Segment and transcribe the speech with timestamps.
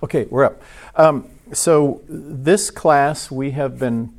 [0.00, 0.62] Okay, we're up.
[0.94, 4.14] Um, so, this class we have been.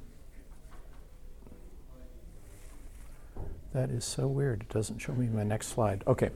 [3.74, 4.64] That is so weird.
[4.64, 6.04] It doesn't show me my next slide.
[6.06, 6.32] Okay,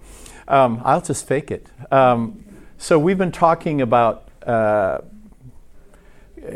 [0.47, 1.67] um, I'll just fake it.
[1.91, 2.45] Um,
[2.77, 4.99] so, we've been talking about uh,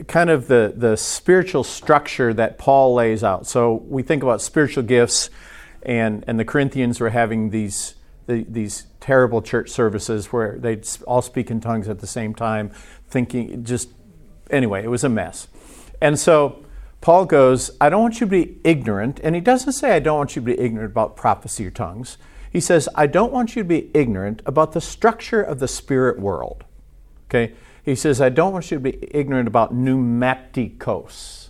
[0.07, 3.47] kind of the, the spiritual structure that Paul lays out.
[3.47, 5.29] So, we think about spiritual gifts,
[5.83, 7.95] and, and the Corinthians were having these,
[8.28, 12.71] the, these terrible church services where they'd all speak in tongues at the same time,
[13.10, 13.89] thinking just,
[14.51, 15.47] anyway, it was a mess.
[16.01, 16.64] And so
[17.01, 19.20] Paul goes, I don't want you to be ignorant.
[19.24, 22.18] And he doesn't say, I don't want you to be ignorant about prophecy or tongues.
[22.51, 26.20] He says, I don't want you to be ignorant about the structure of the spirit
[26.20, 26.65] world.
[27.29, 27.54] Okay?
[27.84, 31.50] He says, I don't want you to be ignorant about pneumatikos.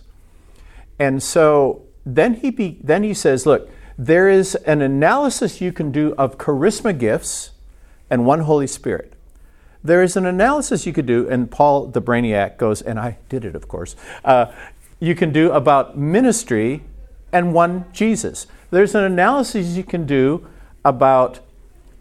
[0.98, 5.90] And so then he, be, then he says, look, there is an analysis you can
[5.90, 7.50] do of charisma gifts
[8.08, 9.12] and one Holy Spirit.
[9.82, 13.44] There is an analysis you could do, and Paul the Brainiac goes, and I did
[13.44, 13.96] it, of course.
[14.24, 14.46] Uh,
[15.00, 16.84] you can do about ministry
[17.32, 18.46] and one Jesus.
[18.70, 20.46] There's an analysis you can do
[20.84, 21.40] about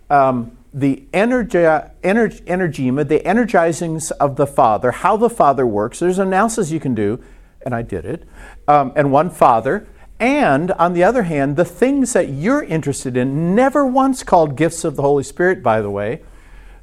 [0.10, 6.00] um, the energy, energema, the energizings of the Father, how the Father works.
[6.00, 7.24] There's an analysis you can do,
[7.64, 8.24] and I did it,
[8.68, 9.88] um, and one Father.
[10.20, 14.84] And on the other hand, the things that you're interested in, never once called gifts
[14.84, 16.22] of the Holy Spirit, by the way,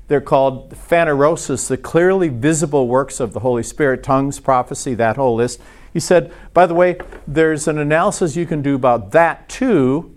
[0.07, 5.35] they're called phanerosis, the clearly visible works of the Holy Spirit, tongues, prophecy, that whole
[5.35, 5.61] list.
[5.93, 10.17] He said, by the way, there's an analysis you can do about that too,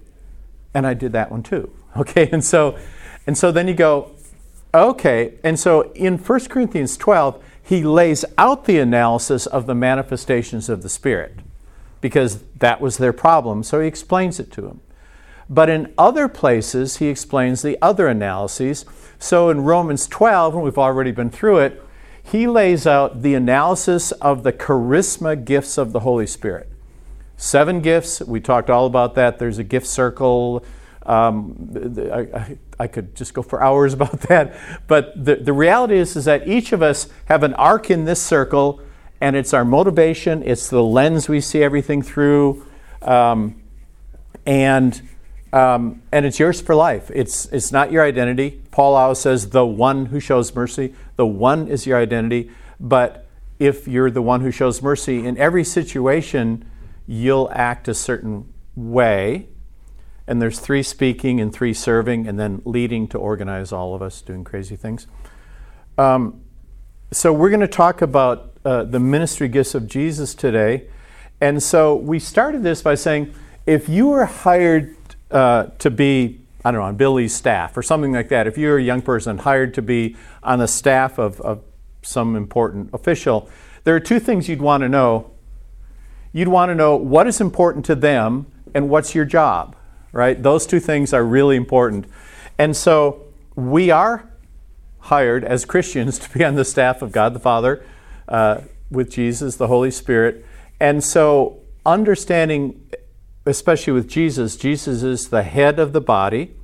[0.73, 1.71] and I did that one too.
[1.97, 2.77] Okay, and so,
[3.25, 4.11] and so then you go,
[4.71, 10.69] okay, and so in 1 Corinthians 12, he lays out the analysis of the manifestations
[10.69, 11.39] of the Spirit
[12.01, 13.63] because that was their problem.
[13.63, 14.81] So he explains it to them.
[15.49, 18.85] But in other places, he explains the other analyses.
[19.19, 21.83] So in Romans 12, and we've already been through it,
[22.21, 26.69] he lays out the analysis of the charisma gifts of the Holy Spirit.
[27.37, 29.39] Seven gifts, we talked all about that.
[29.39, 30.65] There's a gift circle.
[31.05, 31.71] Um,
[32.11, 34.59] I, I, could just go for hours about that.
[34.87, 38.21] But the, the reality is, is that each of us have an arc in this
[38.21, 38.81] circle
[39.19, 42.65] and it's our motivation, it's the lens we see everything through,
[43.01, 43.61] um,
[44.45, 45.01] and
[45.53, 47.09] um, and it's yours for life.
[47.13, 48.61] It's it's not your identity.
[48.71, 53.27] Paul always says, "The one who shows mercy, the one is your identity." But
[53.59, 56.65] if you're the one who shows mercy in every situation,
[57.07, 59.47] you'll act a certain way.
[60.27, 64.21] And there's three speaking and three serving, and then leading to organize all of us
[64.21, 65.07] doing crazy things.
[65.97, 66.41] Um,
[67.11, 70.87] so we're going to talk about uh, the ministry gifts of Jesus today.
[71.39, 73.33] And so we started this by saying
[73.65, 74.93] if you were hired
[75.31, 78.77] uh, to be, I don't know, on Billy's staff or something like that, if you're
[78.77, 81.63] a young person hired to be on the staff of, of
[82.01, 83.49] some important official,
[83.85, 85.31] there are two things you'd want to know.
[86.33, 89.77] You'd want to know what is important to them and what's your job,
[90.11, 90.43] right?
[90.43, 92.05] Those two things are really important.
[92.57, 94.29] And so we are
[94.99, 97.81] hired as Christians to be on the staff of God the Father,
[98.27, 100.45] uh, with Jesus, the Holy Spirit.
[100.79, 102.89] And so, understanding,
[103.45, 106.55] especially with Jesus, Jesus is the head of the body.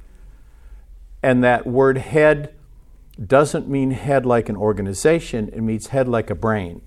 [1.22, 2.54] And that word head
[3.24, 6.82] doesn't mean head like an organization, it means head like a brain.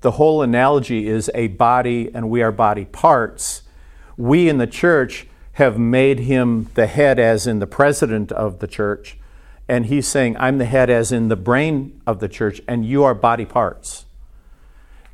[0.00, 3.62] The whole analogy is a body, and we are body parts.
[4.16, 8.68] We in the church have made him the head, as in the president of the
[8.68, 9.17] church
[9.68, 13.04] and he's saying, I'm the head, as in the brain of the church, and you
[13.04, 14.06] are body parts.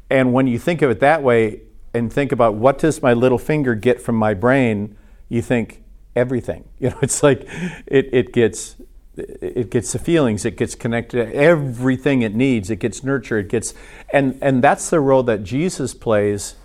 [0.08, 1.60] And when you think of it that way,
[1.92, 4.96] and think about what does my little finger get from my brain,
[5.28, 5.82] you think
[6.16, 6.64] everything.
[6.78, 7.48] You know, it's like
[7.86, 8.76] it, it gets
[9.16, 13.72] it gets the feelings, it gets connected everything it needs, it gets nurtured, it gets
[14.12, 16.56] and and that's the role that Jesus plays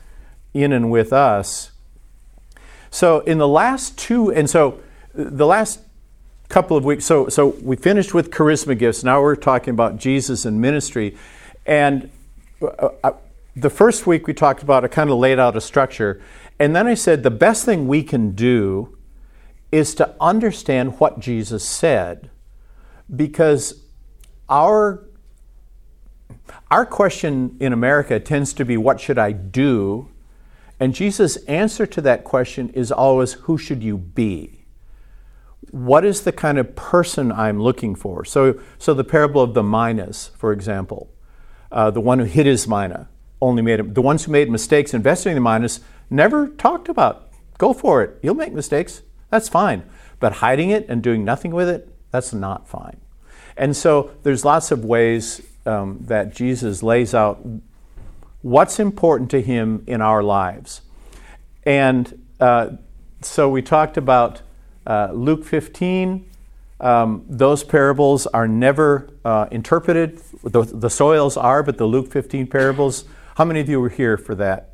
[0.54, 1.72] in and with us.
[2.90, 4.82] So in the last two, and so
[5.14, 5.80] the last
[6.50, 7.06] couple of weeks.
[7.06, 9.04] So, so we finished with charisma gifts.
[9.04, 11.16] Now we're talking about Jesus and ministry.
[11.66, 12.10] And
[12.62, 13.12] uh, uh,
[13.56, 16.22] the first week we talked about, I kind of laid out a structure.
[16.58, 18.98] And then I said the best thing we can do
[19.72, 22.32] is to understand what Jesus said
[23.16, 23.84] because
[24.50, 25.06] our
[26.72, 30.10] our question in America tends to be what should I do?
[30.80, 34.59] And Jesus' answer to that question is always who should you be?
[35.72, 38.26] What is the kind of person I'm looking for?
[38.26, 41.12] So, so the parable of the minas, for example,
[41.72, 43.10] uh, the one who hid his mina
[43.42, 47.30] only made the ones who made mistakes investing in the minas never talked about.
[47.58, 48.18] Go for it.
[48.22, 49.02] You'll make mistakes.
[49.30, 49.84] That's fine.
[50.20, 53.00] But hiding it and doing nothing with it, that's not fine.
[53.56, 57.46] And so there's lots of ways um, that Jesus lays out
[58.42, 60.82] what's important to him in our lives.
[61.64, 62.72] And uh,
[63.22, 64.42] so we talked about
[64.90, 66.26] uh, Luke 15.
[66.82, 70.20] Um, those parables are never uh, interpreted.
[70.44, 73.06] The, the, soils are, but the Luke 15 parables,
[73.36, 74.74] how many of you were here for that?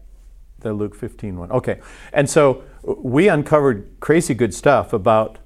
[0.60, 1.52] The Luke 15 one.
[1.52, 1.82] Okay.
[2.14, 5.40] And so we uncovered crazy good stuff about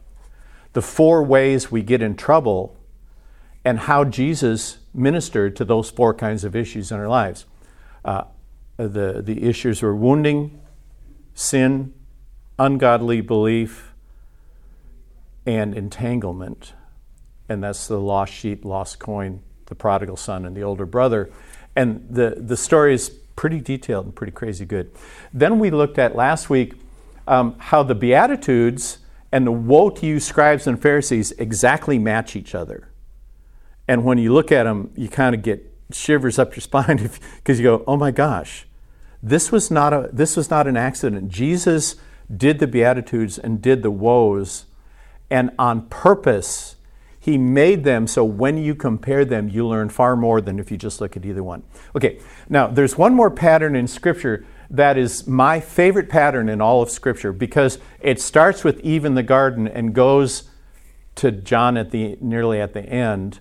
[0.73, 2.77] the four ways we get in trouble
[3.65, 7.45] and how Jesus ministered to those four kinds of issues in our lives.
[8.05, 8.25] Uh,
[8.77, 10.61] the, the issues were wounding,
[11.33, 11.93] sin,
[12.57, 13.88] ungodly belief,
[15.45, 16.73] and entanglement.
[17.47, 21.29] And that's the lost sheep, lost coin, the prodigal son, and the older brother.
[21.75, 24.91] And the, the story is pretty detailed and pretty crazy good.
[25.33, 26.73] Then we looked at last week
[27.27, 28.99] um, how the Beatitudes
[29.31, 32.89] and the woe to you, scribes and Pharisees, exactly match each other.
[33.87, 37.59] And when you look at them, you kind of get shivers up your spine because
[37.59, 38.67] you go, oh my gosh,
[39.21, 41.29] this was, not a, this was not an accident.
[41.29, 41.95] Jesus
[42.35, 44.65] did the Beatitudes and did the woes,
[45.29, 46.75] and on purpose,
[47.19, 50.77] he made them so when you compare them, you learn far more than if you
[50.77, 51.63] just look at either one.
[51.95, 56.81] Okay, now there's one more pattern in Scripture that is my favorite pattern in all
[56.81, 60.49] of Scripture because it starts with Eve in the garden and goes
[61.15, 63.39] to John at the nearly at the end.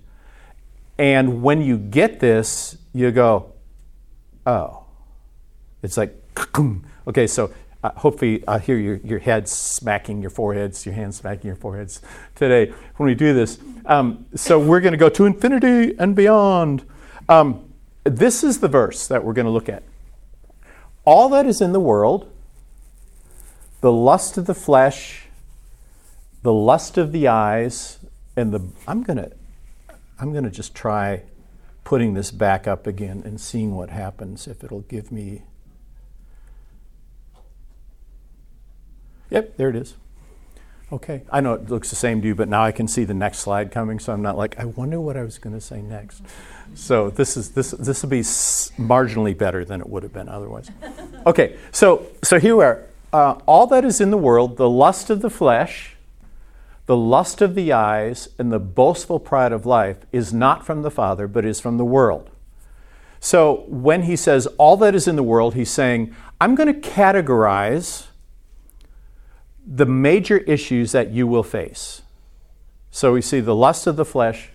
[0.96, 3.52] And when you get this, you go,
[4.46, 4.84] oh.
[5.82, 6.16] It's like,
[7.06, 7.52] okay, so
[7.82, 12.02] uh, hopefully I hear your, your head smacking your foreheads, your hands smacking your foreheads
[12.34, 13.58] today when we do this.
[13.86, 16.84] Um, so we're going to go to infinity and beyond.
[17.28, 17.72] Um,
[18.04, 19.84] this is the verse that we're going to look at.
[21.04, 22.30] All that is in the world,
[23.80, 25.26] the lust of the flesh,
[26.42, 27.98] the lust of the eyes,
[28.36, 29.32] and the I'm going to
[30.18, 31.22] I'm going to just try
[31.84, 35.44] putting this back up again and seeing what happens if it'll give me
[39.30, 39.94] Yep, there it is.
[40.90, 43.12] Okay, I know it looks the same to you, but now I can see the
[43.12, 45.82] next slide coming, so I'm not like, I wonder what I was going to say
[45.82, 46.22] next.
[46.74, 50.70] So this is this this will be marginally better than it would have been otherwise.
[51.26, 52.86] Okay, so so here we are.
[53.12, 55.96] Uh, all that is in the world, the lust of the flesh,
[56.86, 60.90] the lust of the eyes, and the boastful pride of life, is not from the
[60.90, 62.30] Father, but is from the world.
[63.20, 66.88] So when he says all that is in the world, he's saying, I'm going to
[66.88, 68.07] categorize
[69.70, 72.00] the major issues that you will face.
[72.90, 74.48] So we see the lust of the flesh,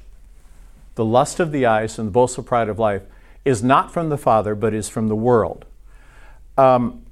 [0.96, 3.04] the lust of the eyes, and the boastful pride of life
[3.46, 5.66] is not from the Father, but is from the world.
[6.58, 7.06] Um,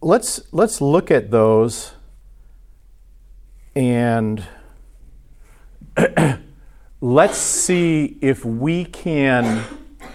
[0.00, 1.92] let's let's look at those
[3.74, 4.44] and
[7.00, 9.64] let's see if we can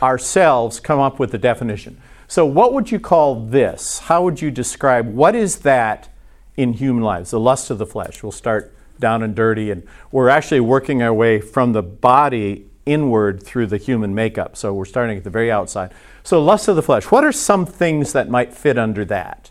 [0.01, 2.01] ourselves come up with a definition.
[2.29, 4.01] So, what would you call this?
[4.01, 6.09] How would you describe what is that
[6.55, 7.31] in human lives?
[7.31, 8.21] The lust of the flesh.
[8.21, 9.81] We'll start down and dirty, and
[10.11, 14.55] we're actually working our way from the body inward through the human makeup.
[14.55, 15.91] So, we're starting at the very outside.
[16.21, 17.05] So, lust of the flesh.
[17.05, 19.49] What are some things that might fit under that?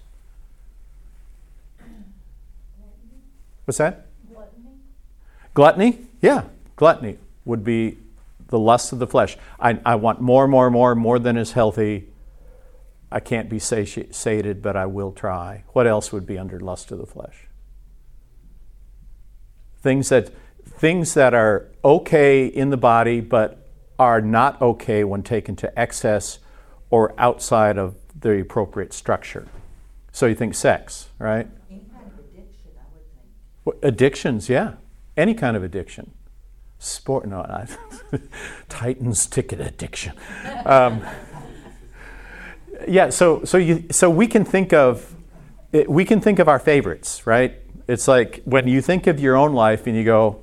[3.64, 4.06] What's that?
[4.32, 4.70] Gluttony.
[5.52, 5.98] Gluttony?
[6.22, 6.44] Yeah,
[6.76, 7.98] gluttony would be
[8.46, 9.36] the lust of the flesh.
[9.58, 12.06] I, I want more, more, more, more than is healthy
[13.10, 15.64] I can't be sati- sated, but I will try.
[15.68, 17.46] What else would be under lust of the flesh?
[19.80, 20.30] Things that,
[20.64, 23.66] things that are okay in the body, but
[23.98, 26.38] are not okay when taken to excess
[26.90, 29.48] or outside of the appropriate structure.
[30.12, 31.46] So you think sex, right?
[31.70, 33.28] Any kind of addiction, I would think.
[33.64, 34.74] Well, addictions, yeah.
[35.16, 36.12] Any kind of addiction.
[36.78, 37.66] Sport, no,
[38.68, 40.14] Titans ticket addiction.
[40.64, 41.04] Um,
[42.86, 45.14] yeah, so so you so we can think of
[45.86, 47.56] we can think of our favorites, right?
[47.86, 50.42] It's like when you think of your own life and you go,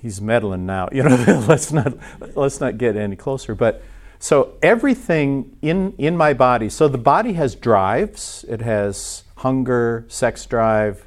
[0.00, 0.88] he's meddling now.
[0.92, 1.94] You know, let's not
[2.34, 3.54] let's not get any closer.
[3.54, 3.82] But
[4.18, 6.68] so everything in in my body.
[6.68, 8.44] So the body has drives.
[8.48, 11.06] It has hunger, sex drive,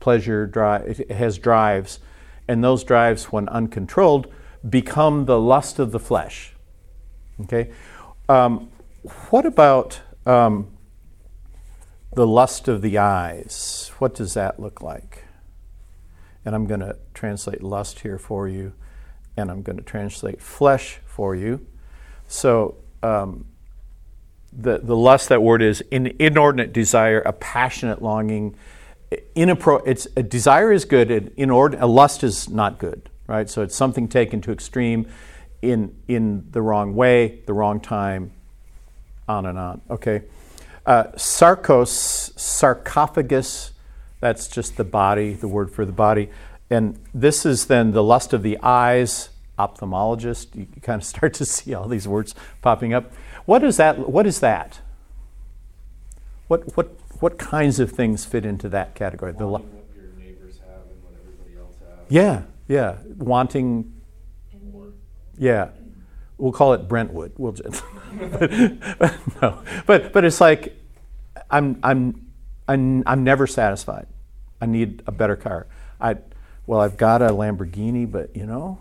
[0.00, 1.00] pleasure drive.
[1.00, 2.00] It has drives,
[2.48, 4.32] and those drives, when uncontrolled,
[4.68, 6.54] become the lust of the flesh.
[7.42, 7.70] Okay.
[8.28, 8.70] Um,
[9.30, 10.76] what about um,
[12.14, 13.90] the lust of the eyes?
[13.98, 15.24] What does that look like?
[16.44, 18.72] And I'm going to translate lust here for you,
[19.36, 21.66] and I'm going to translate flesh for you.
[22.26, 23.46] So, um,
[24.52, 28.56] the, the lust, that word is an inordinate desire, a passionate longing.
[29.36, 33.10] Inappro- it's, a desire is good, and inordinate, a lust is not good.
[33.28, 33.48] right?
[33.48, 35.06] So it's something taken to extreme
[35.62, 38.32] in, in the wrong way, the wrong time,
[39.28, 39.80] on and on.
[39.90, 40.22] Okay.
[40.86, 43.72] Uh, sarcos, sarcophagus,
[44.20, 46.30] that's just the body, the word for the body.
[46.70, 50.54] And this is then the lust of the eyes, ophthalmologist.
[50.54, 53.12] You kind of start to see all these words popping up.
[53.44, 54.08] What is that?
[54.08, 54.80] What is that?
[56.48, 59.32] What, what, what kinds of things fit into that category?
[59.32, 59.62] The what
[59.94, 62.06] your neighbors have and what everybody else has.
[62.08, 62.96] Yeah, yeah.
[63.18, 63.92] Wanting.
[65.36, 65.68] Yeah.
[66.38, 67.32] We'll call it Brentwood.
[67.36, 67.82] We'll just,
[68.20, 68.50] but,
[68.98, 69.62] but, no.
[69.86, 70.76] But, but it's like,
[71.50, 72.30] I'm, I'm,
[72.68, 74.06] I'm, I'm never satisfied.
[74.60, 75.66] I need a better car.
[76.00, 76.16] I,
[76.66, 78.78] well, I've got a Lamborghini, but you know,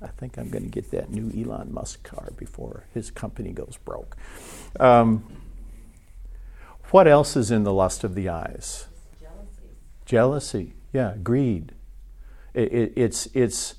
[0.00, 3.78] I think I'm going to get that new Elon Musk car before his company goes
[3.84, 4.16] broke.
[4.78, 5.24] Um,
[6.90, 8.86] what else is in the lust of the eyes?
[9.20, 9.68] Jealousy.
[10.04, 11.72] Jealousy, yeah, greed.
[12.54, 13.74] It, it, it's, it's,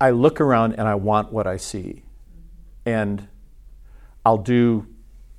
[0.00, 2.02] I look around and I want what I see.
[2.84, 3.28] And
[4.24, 4.86] I'll do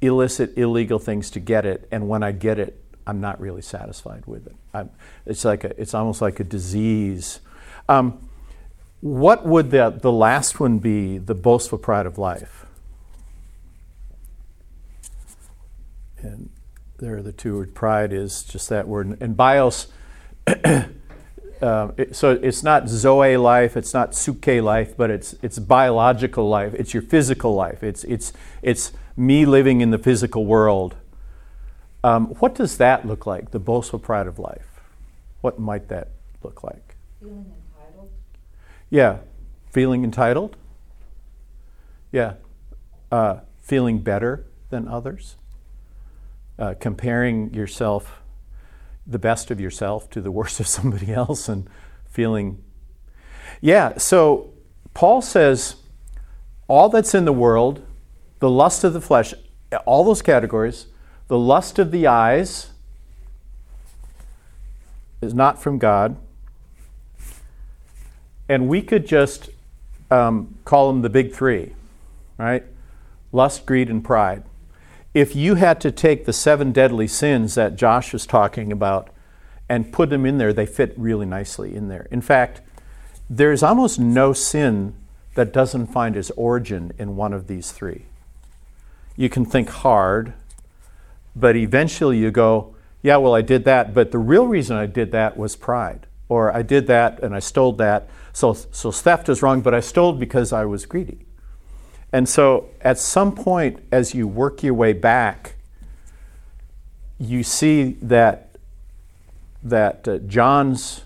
[0.02, 1.88] illicit, illegal things to get it.
[1.92, 4.56] And when I get it, I'm not really satisfied with it.
[4.74, 4.90] I'm,
[5.26, 7.40] it's, like a, it's almost like a disease.
[7.88, 8.30] Um,
[9.00, 12.66] what would the, the last one be, the boastful pride of life?
[16.20, 16.50] And
[16.98, 19.18] there, are the two word pride is just that word.
[19.22, 19.88] And bios,
[21.62, 26.48] uh, it, so it's not zoe life, it's not suke life, but it's, it's biological
[26.48, 26.74] life.
[26.74, 27.84] It's your physical life.
[27.84, 30.96] It's, it's, it's me living in the physical world.
[32.04, 34.82] Um, what does that look like, the boastful pride of life?
[35.42, 36.10] What might that
[36.44, 36.96] look like?
[37.20, 38.10] Feeling entitled.
[38.90, 39.18] Yeah,
[39.72, 40.56] feeling entitled.
[42.12, 42.34] Yeah,
[43.12, 45.36] uh, feeling better than others.
[46.60, 48.22] Uh, comparing yourself,
[49.08, 51.70] the best of yourself, to the worst of somebody else and
[52.10, 52.62] feeling.
[53.62, 54.54] Yeah, so
[54.94, 55.76] Paul says
[56.68, 57.86] all that's in the world,
[58.40, 59.34] the lust of the flesh,
[59.86, 60.88] all those categories,
[61.28, 62.72] the lust of the eyes
[65.22, 66.18] is not from God.
[68.50, 69.50] And we could just
[70.10, 71.74] um, call them the big three,
[72.38, 72.64] right?
[73.32, 74.44] Lust, greed, and pride.
[75.18, 79.10] If you had to take the seven deadly sins that Josh is talking about
[79.68, 82.08] and put them in there, they fit really nicely in there.
[82.12, 82.62] In fact,
[83.28, 84.94] there's almost no sin
[85.34, 88.06] that doesn't find its origin in one of these three.
[89.16, 90.34] You can think hard,
[91.36, 95.12] but eventually you go, yeah, well, I did that, but the real reason I did
[95.14, 96.06] that was pride.
[96.30, 98.08] Or I did that and I stole that.
[98.34, 101.27] So, so theft is wrong, but I stole because I was greedy.
[102.12, 105.56] And so at some point, as you work your way back,
[107.20, 108.56] you see that,
[109.64, 111.04] that uh, John's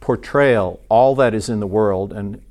[0.00, 2.42] portrayal, all that is in the world, and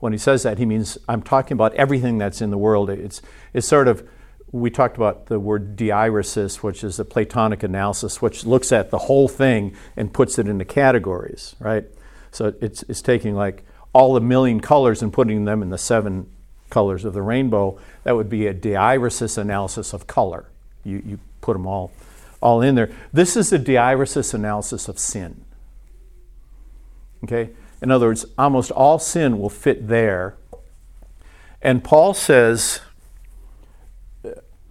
[0.00, 2.90] when he says that, he means I'm talking about everything that's in the world.
[2.90, 3.20] It's,
[3.52, 4.08] it's sort of,
[4.52, 8.98] we talked about the word diairesis, which is a Platonic analysis, which looks at the
[8.98, 11.84] whole thing and puts it into categories, right?
[12.30, 16.28] So it's, it's taking like all the million colors and putting them in the seven
[16.70, 20.46] colors of the rainbow, that would be a diairesis analysis of color.
[20.84, 21.92] You, you put them all,
[22.40, 22.90] all in there.
[23.12, 25.44] This is a diairesis analysis of sin.
[27.24, 27.50] Okay?
[27.80, 30.36] In other words, almost all sin will fit there.
[31.62, 32.80] And Paul says,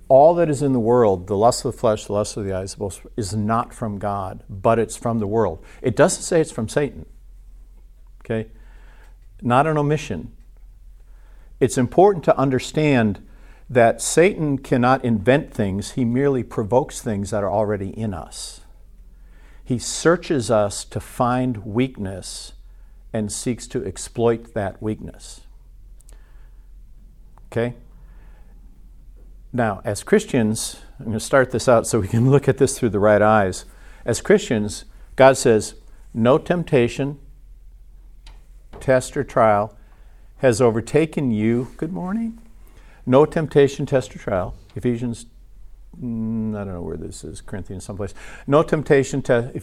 [0.10, 2.54] all that is in the world, the lust of the flesh, the lust of the
[2.54, 2.78] eyes,
[3.18, 5.64] is not from God, but it's from the world.
[5.82, 7.06] It doesn't say it's from Satan.
[8.24, 8.50] Okay?
[9.42, 10.32] Not an omission
[11.60, 13.26] it's important to understand
[13.70, 18.62] that Satan cannot invent things, he merely provokes things that are already in us.
[19.64, 22.54] He searches us to find weakness
[23.12, 25.42] and seeks to exploit that weakness.
[27.52, 27.76] Okay?
[29.52, 32.80] Now, as Christians, I'm going to start this out so we can look at this
[32.80, 33.66] through the right eyes.
[34.06, 34.86] As Christians,
[35.18, 35.76] God says,
[36.14, 37.20] no temptation,
[38.80, 39.77] test, or trial
[40.40, 41.70] has overtaken you.
[41.78, 42.40] Good morning.
[43.06, 44.56] No temptation, test, or trial.
[44.76, 45.26] Ephesians,
[46.00, 48.14] mm, I don't know where this is, Corinthians someplace.
[48.46, 49.62] No temptation, te-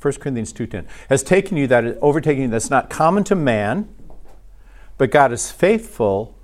[0.00, 3.88] 1 Corinthians 2.10, has taken you that overtaken you that's not common to man,
[4.98, 6.36] but God is faithful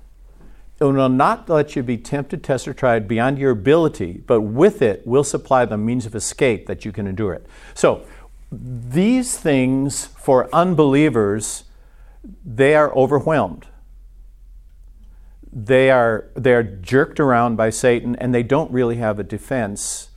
[0.79, 4.81] and will not let you be tempted, tested, or tried beyond your ability, but with
[4.81, 7.45] it will supply the means of escape that you can endure it.
[7.73, 8.05] So,
[8.51, 11.63] these things for unbelievers
[12.45, 13.67] they are overwhelmed.
[15.51, 20.09] They are, they are jerked around by Satan and they don't really have a defense.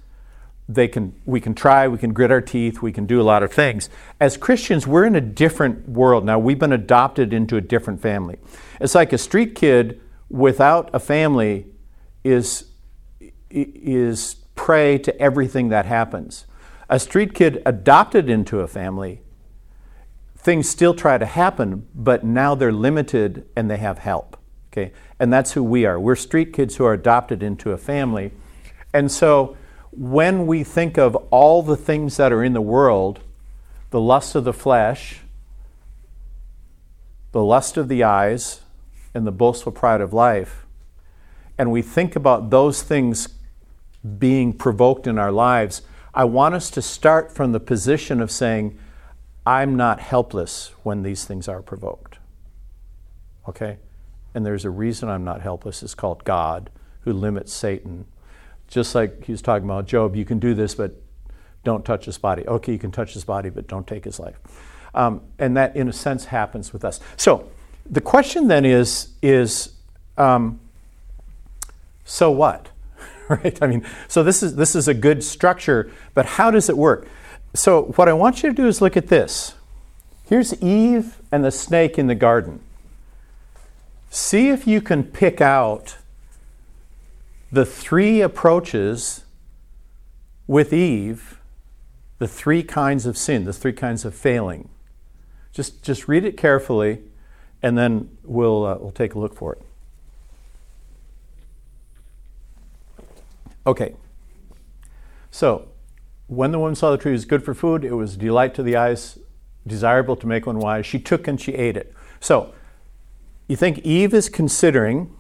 [0.69, 3.45] They can we can try we can grit our teeth we can do a lot
[3.45, 3.89] of things.
[4.19, 6.41] As christians we're in a different world now.
[6.41, 8.39] We've been adopted into a different family.
[8.81, 11.67] It's like a street kid without a family
[12.25, 12.65] is
[13.49, 16.47] is prey to everything that happens.
[16.89, 19.21] A street kid adopted into a family
[20.47, 24.37] things still try to happen but now they're limited and they have help
[24.77, 24.93] okay?
[25.19, 25.99] And that's who we are.
[25.99, 28.33] We're street kids who are adopted into a family.
[28.93, 29.57] And so
[29.91, 33.21] when we think of all the things that are in the world
[33.91, 35.21] the lust of the flesh,
[37.31, 38.61] the lust of the eyes,
[39.15, 40.67] and the boastful pride of life,
[41.57, 43.29] and we think about those things
[44.19, 48.77] being provoked in our lives, I want us to start from the position of saying,
[49.47, 52.19] I'm not helpless when these things are provoked.
[53.49, 53.79] Okay?
[54.35, 55.83] And there's a reason I'm not helpless.
[55.83, 56.69] It's called God,
[57.03, 58.07] who limits Satan
[58.69, 60.95] just like he was talking about Job, you can do this, but
[61.65, 62.47] don't touch his body.
[62.47, 64.37] Okay, you can touch his body, but don't take his life.
[64.95, 67.01] Um, and that, in a sense, happens with us.
[67.17, 67.49] So
[67.89, 69.75] the question then is, is
[70.17, 70.61] um,
[72.05, 72.69] so what?
[73.29, 73.61] right?
[73.63, 77.09] I mean, so this is this is a good structure, but how does it work?
[77.57, 79.55] So what I want you to do is look at this.
[80.29, 82.61] Here's Eve and the snake in the garden.
[84.11, 85.97] See if you can pick out
[87.51, 89.25] the three approaches
[90.47, 91.39] with Eve,
[92.19, 94.69] the three kinds of sin, the three kinds of failing.
[95.53, 97.01] Just, just read it carefully,
[97.63, 99.63] and then we'll, uh, we'll take a look for it.
[103.67, 103.95] Okay.
[105.31, 105.69] So,
[106.29, 108.77] when the woman saw the tree was good for food, it was delight to the
[108.77, 109.19] eyes,
[109.67, 110.87] desirable to make one wise.
[110.87, 111.93] She took and she ate it.
[112.21, 112.53] So,
[113.47, 115.15] you think Eve is considering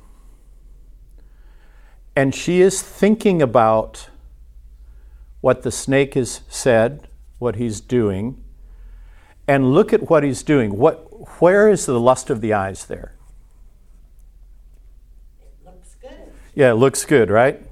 [2.17, 4.09] and she is thinking about
[5.43, 7.09] what the snake has said,
[7.39, 8.43] what he's doing,
[9.47, 10.77] and look at what he's doing.
[10.77, 13.13] What, where is the lust of the eyes there?
[15.41, 16.33] It looks good.
[16.55, 17.63] Yeah, it looks good, right?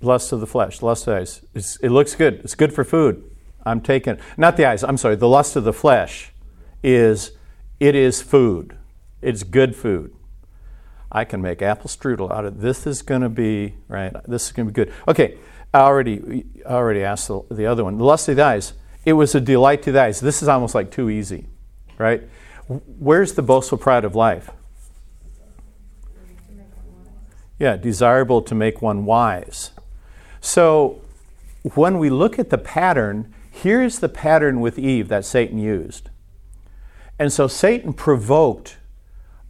[0.00, 1.42] Lust of the flesh, lust of the eyes.
[1.54, 2.34] It's, it looks good.
[2.44, 3.30] It's good for food.
[3.64, 4.84] I'm taking not the eyes.
[4.84, 5.16] I'm sorry.
[5.16, 6.32] The lust of the flesh
[6.82, 7.32] is
[7.80, 8.76] it is food.
[9.20, 10.14] It's good food.
[11.10, 14.52] I can make apple strudel out of this is going to be right this is
[14.52, 15.38] going to be good okay
[15.72, 18.72] I already I already asked the, the other one the lust of the eyes
[19.04, 21.46] it was a delight to the eyes this is almost like too easy
[21.96, 22.28] right
[22.68, 24.50] where's the boastful pride of life
[27.58, 29.70] yeah desirable to make one wise
[30.40, 31.00] so
[31.74, 36.10] when we look at the pattern here's the pattern with Eve that Satan used
[37.18, 38.76] and so Satan provoked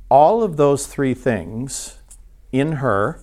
[0.09, 1.99] all of those three things
[2.53, 3.21] in her.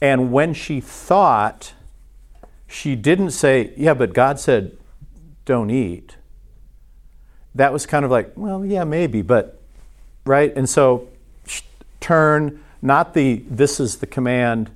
[0.00, 1.72] And when she thought,
[2.66, 4.76] she didn't say, Yeah, but God said,
[5.44, 6.16] don't eat.
[7.54, 9.62] That was kind of like, Well, yeah, maybe, but,
[10.26, 10.52] right?
[10.56, 11.08] And so
[12.00, 14.70] turn, not the this is the command,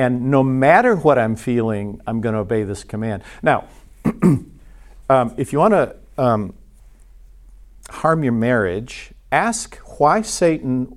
[0.00, 3.22] and no matter what I'm feeling, I'm going to obey this command.
[3.42, 3.66] Now,
[5.10, 6.54] um, if you want to um,
[7.90, 10.96] harm your marriage, ask why Satan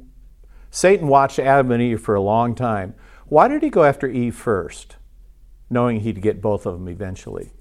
[0.72, 2.96] Satan watched Adam and Eve for a long time.
[3.26, 4.96] Why did he go after Eve first,
[5.70, 7.52] knowing he'd get both of them eventually?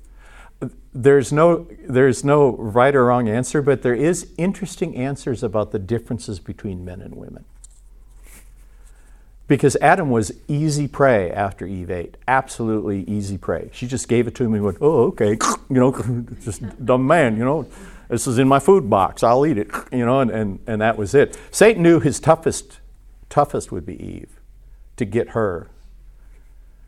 [0.95, 5.81] There's no, there's no right or wrong answer, but there is interesting answers about the
[5.81, 7.45] differences between men and women.
[9.53, 13.69] Because Adam was easy prey after Eve ate, absolutely easy prey.
[13.75, 15.33] She just gave it to him and went, "Oh, okay,"
[15.69, 15.93] you know,
[16.43, 17.67] just dumb man, you know.
[18.09, 19.23] This is in my food box.
[19.23, 21.38] I'll eat it, you know, and, and, and that was it.
[21.51, 22.81] Satan knew his toughest,
[23.29, 24.41] toughest would be Eve
[24.97, 25.69] to get her.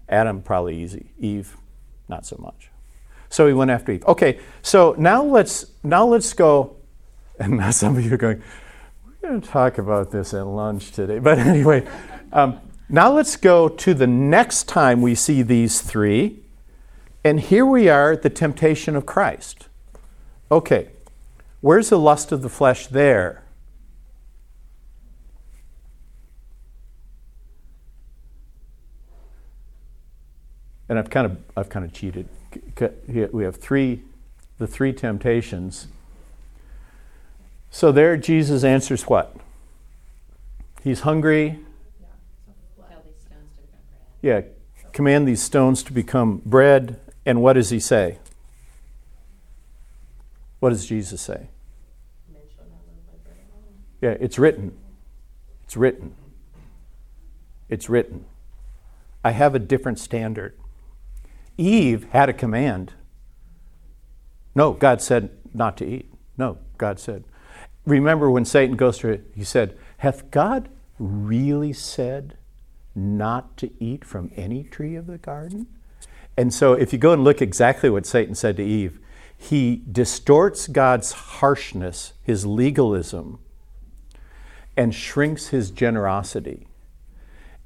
[0.08, 1.10] Adam, probably easy.
[1.18, 1.58] Eve,
[2.08, 2.70] not so much.
[3.28, 4.06] So he went after Eve.
[4.06, 6.76] Okay, so now let's now let's go.
[7.38, 8.42] And now some of you are going,
[9.04, 11.18] we're going to talk about this at lunch today.
[11.18, 11.86] But anyway,
[12.34, 16.40] um, now let's go to the next time we see these three.
[17.24, 19.68] And here we are, at the temptation of Christ.
[20.50, 20.90] Okay,
[21.64, 23.42] Where's the lust of the flesh there?
[30.90, 32.28] And I've kind of I've kind of cheated.
[33.32, 34.02] We have three
[34.58, 35.86] the three temptations.
[37.70, 39.34] So there Jesus answers what?
[40.82, 41.60] He's hungry.
[44.24, 44.40] Yeah,
[44.94, 46.98] command these stones to become bread.
[47.26, 48.20] And what does he say?
[50.60, 51.48] What does Jesus say?
[54.00, 54.74] Yeah, it's written.
[55.64, 56.14] It's written.
[57.68, 58.24] It's written.
[59.22, 60.58] I have a different standard.
[61.58, 62.94] Eve had a command.
[64.54, 66.10] No, God said not to eat.
[66.38, 67.24] No, God said.
[67.84, 72.38] Remember when Satan goes to it, he said, Hath God really said
[72.94, 75.66] not to eat from any tree of the garden?
[76.36, 78.98] And so if you go and look exactly what Satan said to Eve,
[79.36, 83.38] he distorts God's harshness, his legalism,
[84.76, 86.66] and shrinks his generosity.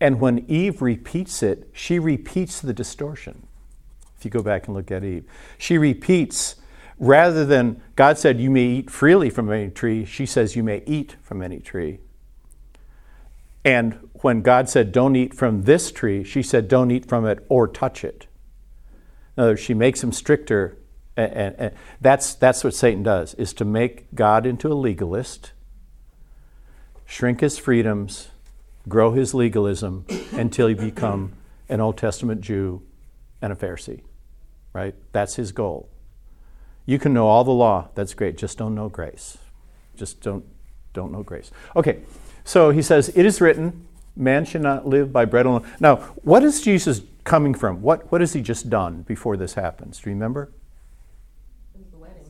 [0.00, 3.46] And when Eve repeats it, she repeats the distortion.
[4.16, 5.24] If you go back and look at Eve,
[5.56, 6.56] she repeats
[6.98, 10.82] rather than God said, You may eat freely from any tree, she says, You may
[10.86, 12.00] eat from any tree.
[13.64, 17.44] And when God said, Don't eat from this tree, she said, Don't eat from it
[17.48, 18.26] or touch it.
[19.36, 20.78] In other words, she makes him stricter.
[21.16, 25.52] And, and, and that's, that's what Satan does, is to make God into a legalist,
[27.06, 28.28] shrink his freedoms,
[28.88, 31.32] grow his legalism until he become
[31.68, 32.82] an Old Testament Jew
[33.42, 34.02] and a Pharisee.
[34.72, 34.94] Right?
[35.12, 35.88] That's his goal.
[36.86, 39.36] You can know all the law, that's great, just don't know grace.
[39.96, 40.44] Just don't
[40.94, 41.50] don't know grace.
[41.76, 41.98] Okay.
[42.48, 45.70] So he says, It is written, man should not live by bread alone.
[45.80, 47.82] Now, what is Jesus coming from?
[47.82, 50.00] What what has he just done before this happens?
[50.00, 50.50] Do you remember?
[51.74, 52.24] It was the wedding.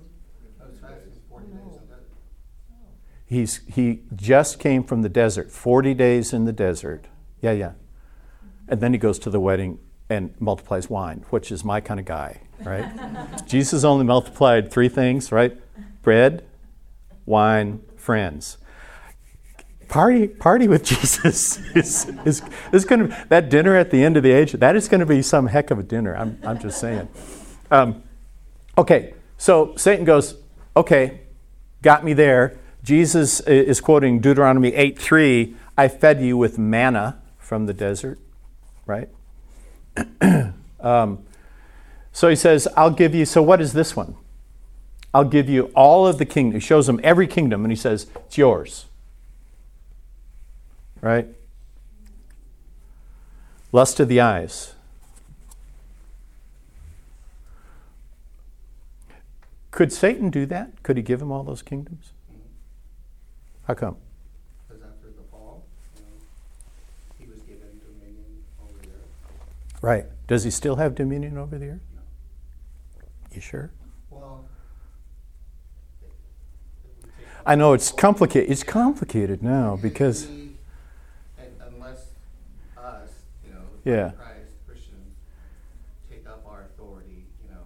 [3.27, 7.05] He's, he just came from the desert, 40 days in the desert.
[7.41, 7.73] Yeah, yeah.
[8.67, 9.79] And then he goes to the wedding
[10.11, 12.91] and multiplies wine, which is my kind of guy, right?
[13.47, 15.57] Jesus only multiplied three things, right?
[16.03, 16.45] Bread,
[17.25, 18.59] wine, friends.
[19.89, 24.23] Party, party with Jesus is, is, is going to that dinner at the end of
[24.23, 24.53] the age.
[24.53, 26.15] That is going to be some heck of a dinner.
[26.17, 27.09] I'm, I'm just saying.
[27.71, 28.03] Um,
[28.77, 30.37] okay, so Satan goes,
[30.77, 31.21] okay,
[31.83, 32.59] got me there.
[32.83, 35.57] Jesus is quoting Deuteronomy 8 3.
[35.77, 38.19] I fed you with manna from the desert,
[38.87, 39.09] right?
[40.81, 41.25] um,
[42.13, 43.25] so he says, I'll give you.
[43.25, 44.17] So, what is this one?
[45.15, 46.61] I'll give you all of the kingdom.
[46.61, 48.87] He shows him every kingdom and he says, It's yours.
[51.01, 51.27] Right?
[53.73, 54.75] Lust of the eyes.
[59.71, 60.83] Could Satan do that?
[60.83, 62.13] Could he give him all those kingdoms?
[63.67, 63.97] How come?
[64.67, 65.63] Because after the fall,
[65.97, 66.11] you know,
[67.19, 69.83] he was given dominion over the earth.
[69.83, 70.07] Right.
[70.27, 71.81] Does he still have dominion over the earth?
[71.95, 72.03] No.
[73.33, 73.71] You sure?
[74.11, 74.47] Well,
[76.03, 76.11] it- it
[77.05, 78.51] would take- I know it's complicated.
[78.51, 80.57] It's complicated now because we-
[81.39, 82.07] and unless
[82.77, 83.11] us,
[83.47, 84.11] you know, Yeah.
[84.11, 85.17] Christ Christians,
[86.11, 87.65] take up our authority, you know,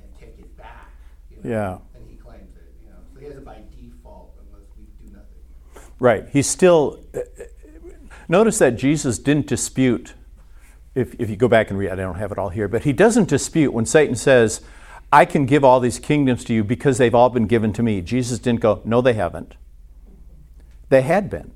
[0.00, 0.90] and take it back,
[1.28, 1.78] you know, Yeah.
[1.98, 5.12] and he claims it, you know, so he has it by default unless we do
[5.12, 5.90] nothing.
[5.98, 7.00] right, he's still.
[7.14, 7.20] uh,
[8.28, 10.14] Notice that Jesus didn't dispute.
[10.96, 12.92] If, if you go back and read, I don't have it all here, but he
[12.92, 14.62] doesn't dispute when Satan says,
[15.12, 18.00] "I can give all these kingdoms to you because they've all been given to me."
[18.00, 19.54] Jesus didn't go, "No, they haven't."
[20.88, 21.52] They had been.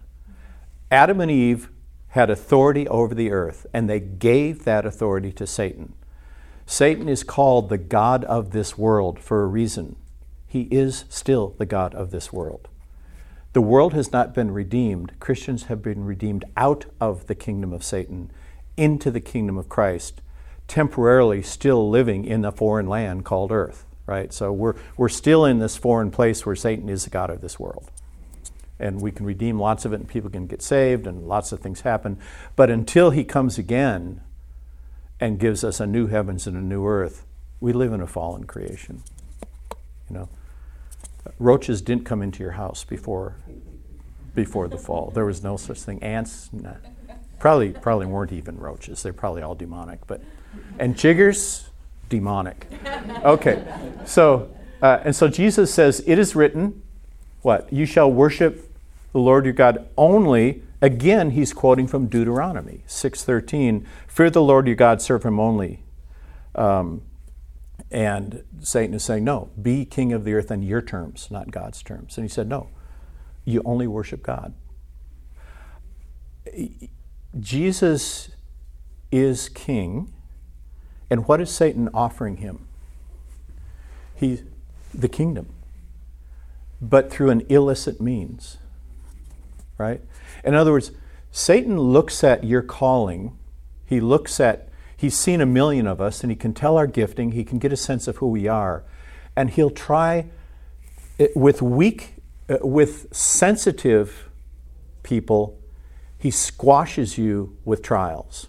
[0.92, 1.69] Adam and Eve
[2.11, 5.94] had authority over the earth, and they gave that authority to Satan.
[6.66, 9.96] Satan is called the God of this world for a reason.
[10.46, 12.68] He is still the God of this world.
[13.53, 15.18] The world has not been redeemed.
[15.20, 18.31] Christians have been redeemed out of the kingdom of Satan
[18.77, 20.20] into the kingdom of Christ,
[20.66, 24.33] temporarily still living in a foreign land called earth, right?
[24.33, 27.59] So we're, we're still in this foreign place where Satan is the God of this
[27.59, 27.90] world
[28.81, 31.61] and we can redeem lots of it and people can get saved and lots of
[31.61, 32.19] things happen.
[32.57, 34.23] But until he comes again
[35.21, 37.27] and gives us a new heavens and a new earth,
[37.61, 39.03] we live in a fallen creation.
[40.09, 40.29] You know,
[41.38, 43.37] roaches didn't come into your house before
[44.35, 45.11] before the fall.
[45.14, 46.03] There was no such thing.
[46.03, 46.75] Ants, nah.
[47.38, 49.03] probably probably weren't even roaches.
[49.03, 50.07] They're probably all demonic.
[50.07, 50.23] But
[50.79, 51.69] and chiggers,
[52.09, 52.66] demonic.
[53.25, 53.62] Okay,
[54.07, 56.83] so uh, and so Jesus says, "It is written."
[57.43, 58.69] What you shall worship
[59.12, 60.62] the Lord your God only.
[60.83, 63.87] Again, he's quoting from Deuteronomy 6:13.
[64.07, 65.83] Fear the Lord your God, serve him only.
[66.55, 67.03] Um,
[67.90, 71.83] and Satan is saying, no, be king of the earth on your terms, not God's
[71.83, 72.16] terms.
[72.16, 72.68] And he said, no,
[73.44, 74.55] you only worship God.
[77.38, 78.31] Jesus
[79.11, 80.12] is king,
[81.09, 82.66] and what is Satan offering him?
[84.14, 84.42] He,
[84.94, 85.49] the kingdom,
[86.81, 88.59] but through an illicit means,
[89.81, 90.03] right?
[90.45, 90.93] In other words,
[91.33, 93.37] Satan looks at your calling.
[93.87, 97.33] He looks at, he's seen a million of us and he can tell our gifting,
[97.33, 98.85] he can get a sense of who we are,
[99.35, 100.27] and he'll try
[101.19, 102.14] it, with weak,
[102.49, 104.29] uh, with sensitive
[105.03, 105.59] people,
[106.19, 108.49] he squashes you with trials.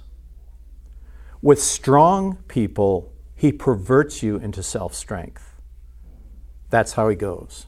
[1.41, 5.55] With strong people, he perverts you into self strength.
[6.69, 7.65] That's how he goes.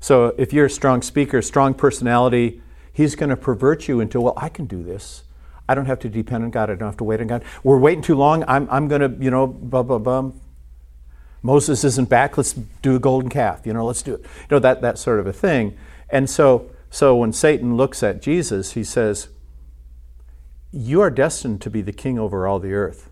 [0.00, 2.60] So if you're a strong speaker, strong personality,
[2.94, 5.24] he's going to pervert you into, well, I can do this.
[5.68, 6.70] I don't have to depend on God.
[6.70, 7.44] I don't have to wait on God.
[7.62, 8.44] We're waiting too long.
[8.48, 10.30] I'm, I'm going to, you know, blah, blah, blah.
[11.42, 12.38] Moses isn't back.
[12.38, 13.66] Let's do a golden calf.
[13.66, 14.20] You know, let's do it.
[14.22, 15.76] You know, that, that sort of a thing.
[16.08, 19.28] And so, so when Satan looks at Jesus, he says,
[20.70, 23.10] You are destined to be the king over all the earth.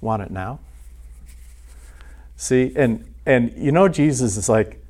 [0.00, 0.60] Want it now?
[2.36, 4.82] See, and, and you know, Jesus is like,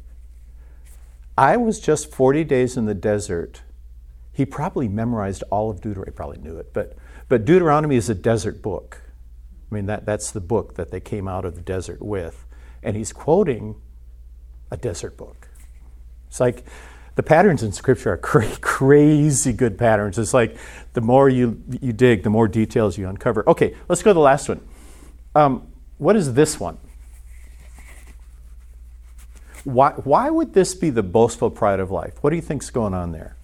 [1.36, 3.62] I was just 40 days in the desert
[4.40, 6.12] he probably memorized all of Deuteronomy.
[6.12, 6.96] Probably knew it, but,
[7.28, 9.02] but Deuteronomy is a desert book.
[9.70, 12.46] I mean, that, that's the book that they came out of the desert with.
[12.82, 13.74] And he's quoting
[14.70, 15.48] a desert book.
[16.28, 16.64] It's like
[17.16, 20.18] the patterns in Scripture are cra- crazy good patterns.
[20.18, 20.56] It's like
[20.94, 23.46] the more you, you dig, the more details you uncover.
[23.46, 24.66] Okay, let's go to the last one.
[25.34, 26.78] Um, what is this one?
[29.64, 32.14] Why, why would this be the boastful pride of life?
[32.22, 33.36] What do you think's going on there?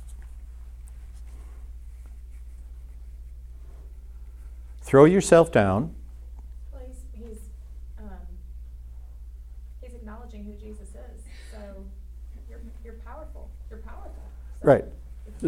[4.87, 5.97] Throw yourself down.
[6.73, 7.39] Well, he's, he's,
[7.99, 8.07] um,
[9.83, 11.23] he's acknowledging who Jesus is.
[11.51, 11.59] So
[12.49, 13.51] you're, you're powerful.
[13.69, 14.13] You're powerful.
[14.61, 14.85] So Right.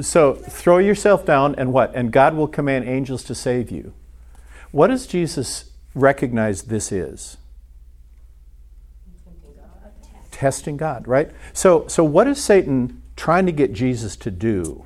[0.01, 1.95] So throw yourself down and what?
[1.95, 3.95] And God will command angels to save you.
[4.73, 7.37] What does Jesus recognize this is?
[9.25, 9.93] God.
[10.33, 11.31] Testing God, right?
[11.53, 14.85] So so what is Satan trying to get Jesus to do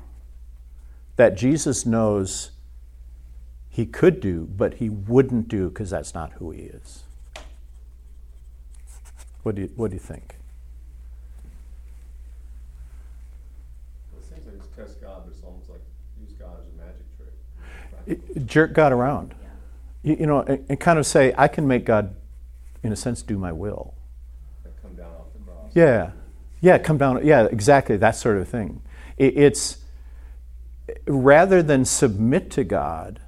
[1.15, 2.51] that Jesus knows
[3.73, 7.01] he could do, but he wouldn't do because that's not who he is?
[9.41, 10.35] What do you, what do you think?
[14.15, 15.81] It seems like it's test God, but it's almost like
[16.21, 18.19] use God as a magic trick.
[18.35, 19.33] It- jerk God around.
[20.03, 22.15] You, you know, and, and kind of say, I can make God,
[22.83, 23.95] in a sense, do my will.
[24.63, 25.71] Like come down off the cross.
[25.73, 26.11] Yeah,
[26.61, 27.25] yeah, come down.
[27.25, 28.83] Yeah, exactly that sort of thing.
[29.17, 29.77] It, it's
[31.07, 33.19] rather than submit to God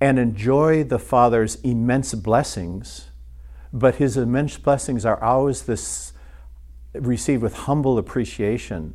[0.00, 3.10] and enjoy the Father's immense blessings,
[3.72, 6.12] but His immense blessings are always this
[6.94, 8.94] received with humble appreciation.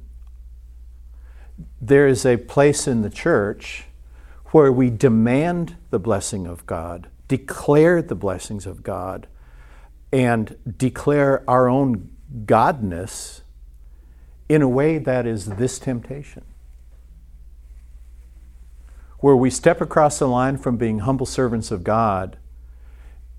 [1.80, 3.86] There is a place in the church
[4.48, 9.28] where we demand the blessing of God, declare the blessings of God,
[10.12, 12.10] and declare our own
[12.46, 13.42] godness
[14.50, 16.44] in a way that is this temptation.
[19.20, 22.38] Where we step across the line from being humble servants of God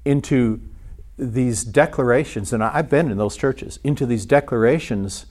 [0.04, 0.60] into
[1.18, 5.26] these declarations, and I've been in those churches, into these declarations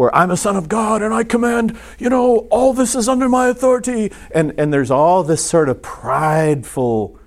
[0.00, 3.28] where I'm a son of God and I command, you know, all this is under
[3.28, 4.10] my authority.
[4.34, 7.18] And, and there's all this sort of prideful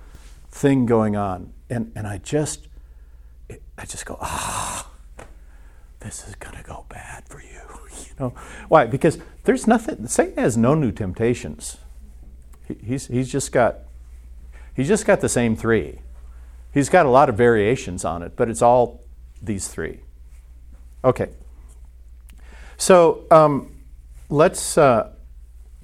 [0.50, 1.52] thing going on.
[1.70, 2.66] And, and I just,
[3.78, 4.90] I just go, ah,
[6.00, 7.48] this is going to go bad for you.
[8.06, 8.34] You know,
[8.68, 8.86] why?
[8.86, 11.78] Because there's nothing, Satan has no new temptations.
[12.66, 13.80] He, he's, he's just got,
[14.74, 16.00] he's just got the same three.
[16.72, 19.00] He's got a lot of variations on it, but it's all
[19.40, 20.00] these three.
[21.04, 21.28] Okay.
[22.76, 23.72] So um,
[24.28, 25.12] let's uh,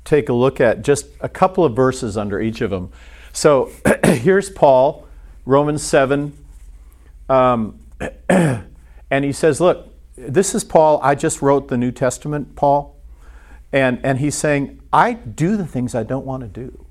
[0.04, 2.90] take a look at just a couple of verses under each of them.
[3.32, 3.70] So
[4.04, 5.06] here's Paul,
[5.46, 6.36] Romans 7.
[7.28, 7.78] Um,
[8.28, 11.00] and he says, Look, this is Paul.
[11.02, 12.96] I just wrote the New Testament, Paul.
[13.72, 16.86] And, and he's saying, I do the things I don't want to do.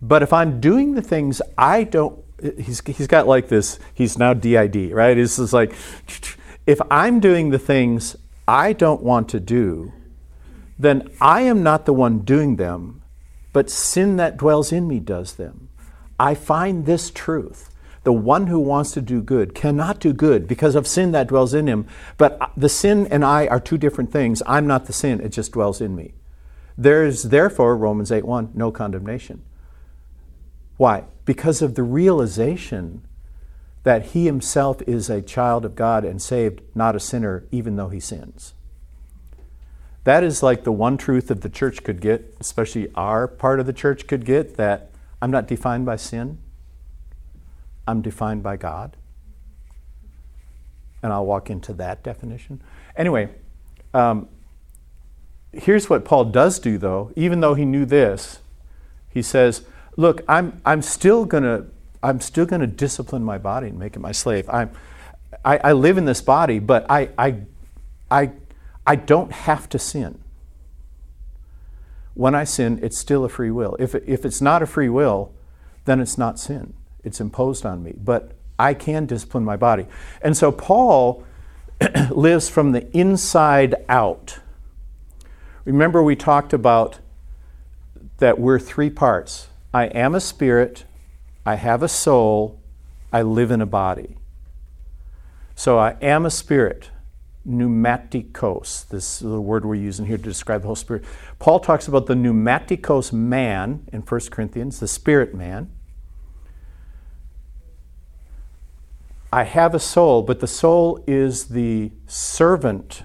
[0.00, 2.22] But if I'm doing the things I don't,
[2.58, 5.16] he's, he's got like this, he's now DID, right?
[5.16, 5.74] It's just like,
[6.66, 9.92] if I'm doing the things I don't want to do,
[10.78, 13.02] then I am not the one doing them,
[13.52, 15.68] but sin that dwells in me does them.
[16.18, 17.70] I find this truth.
[18.02, 21.54] The one who wants to do good cannot do good because of sin that dwells
[21.54, 21.86] in him.
[22.18, 24.42] But uh, the sin and I are two different things.
[24.46, 26.12] I'm not the sin, it just dwells in me.
[26.76, 29.42] There is therefore, Romans 8 1, no condemnation.
[30.76, 31.04] Why?
[31.24, 33.06] Because of the realization
[33.84, 37.90] that he himself is a child of God and saved, not a sinner, even though
[37.90, 38.54] he sins.
[40.04, 43.66] That is like the one truth that the church could get, especially our part of
[43.66, 44.90] the church could get, that
[45.22, 46.38] I'm not defined by sin,
[47.86, 48.96] I'm defined by God.
[51.02, 52.62] And I'll walk into that definition.
[52.96, 53.28] Anyway,
[53.92, 54.28] um,
[55.58, 57.12] here's what Paul does do, though.
[57.16, 58.40] Even though he knew this,
[59.08, 59.62] he says,
[59.96, 61.66] "Look, I'm I'm still gonna
[62.02, 64.48] I'm still gonna discipline my body and make it my slave.
[64.50, 64.70] I'm
[65.44, 67.40] I, I live in this body, but I I
[68.10, 68.30] I
[68.86, 70.18] I don't have to sin.
[72.14, 73.76] When I sin, it's still a free will.
[73.78, 75.32] If if it's not a free will,
[75.84, 76.74] then it's not sin.
[77.02, 77.92] it's imposed on me.
[77.96, 79.86] But I can discipline my body.
[80.22, 81.24] And so Paul
[82.10, 84.38] lives from the inside out.
[85.64, 86.98] Remember, we talked about
[88.18, 90.84] that we're three parts I am a spirit,
[91.44, 92.60] I have a soul,
[93.12, 94.16] I live in a body.
[95.54, 96.90] So I am a spirit,
[97.48, 98.88] pneumaticos.
[98.88, 101.04] This is the word we're using here to describe the whole spirit.
[101.38, 105.70] Paul talks about the pneumaticos man in 1 Corinthians, the spirit man.
[109.32, 113.02] I have a soul, but the soul is the servant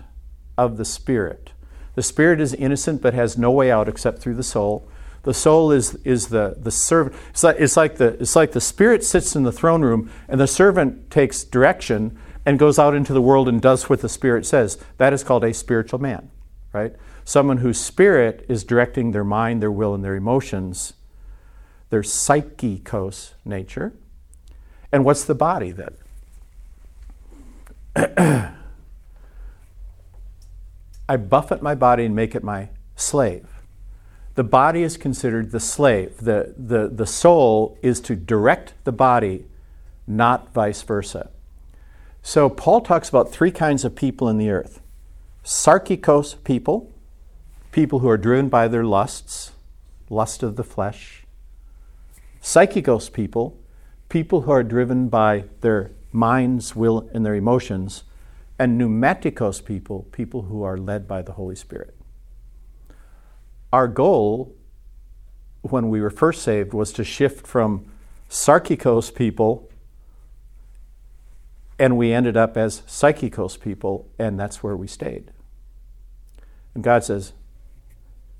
[0.57, 1.53] of the spirit.
[1.99, 4.87] The spirit is innocent but has no way out except through the soul.
[5.23, 7.17] The soul is, is the, the servant.
[7.31, 10.39] It's like, it's, like the, it's like the spirit sits in the throne room and
[10.39, 14.45] the servant takes direction and goes out into the world and does what the spirit
[14.45, 14.77] says.
[14.95, 16.31] That is called a spiritual man,
[16.71, 16.93] right?
[17.25, 20.93] Someone whose spirit is directing their mind, their will, and their emotions,
[21.89, 23.91] their psychikos nature.
[24.89, 25.95] And what's the body then?
[31.09, 33.59] I buffet my body and make it my slave
[34.39, 36.15] the body is considered the slave.
[36.19, 39.43] The, the, the soul is to direct the body,
[40.07, 41.29] not vice versa.
[42.21, 44.79] So Paul talks about three kinds of people in the earth
[45.43, 46.89] sarkikos people,
[47.73, 49.51] people who are driven by their lusts,
[50.09, 51.25] lust of the flesh.
[52.41, 53.57] Psychikos people,
[54.07, 58.05] people who are driven by their minds, will, and their emotions.
[58.59, 61.95] And pneumatikos people, people who are led by the Holy Spirit.
[63.71, 64.53] Our goal
[65.61, 67.89] when we were first saved was to shift from
[68.29, 69.69] sarkikos people
[71.77, 75.31] and we ended up as psychikos people and that's where we stayed.
[76.75, 77.33] And god says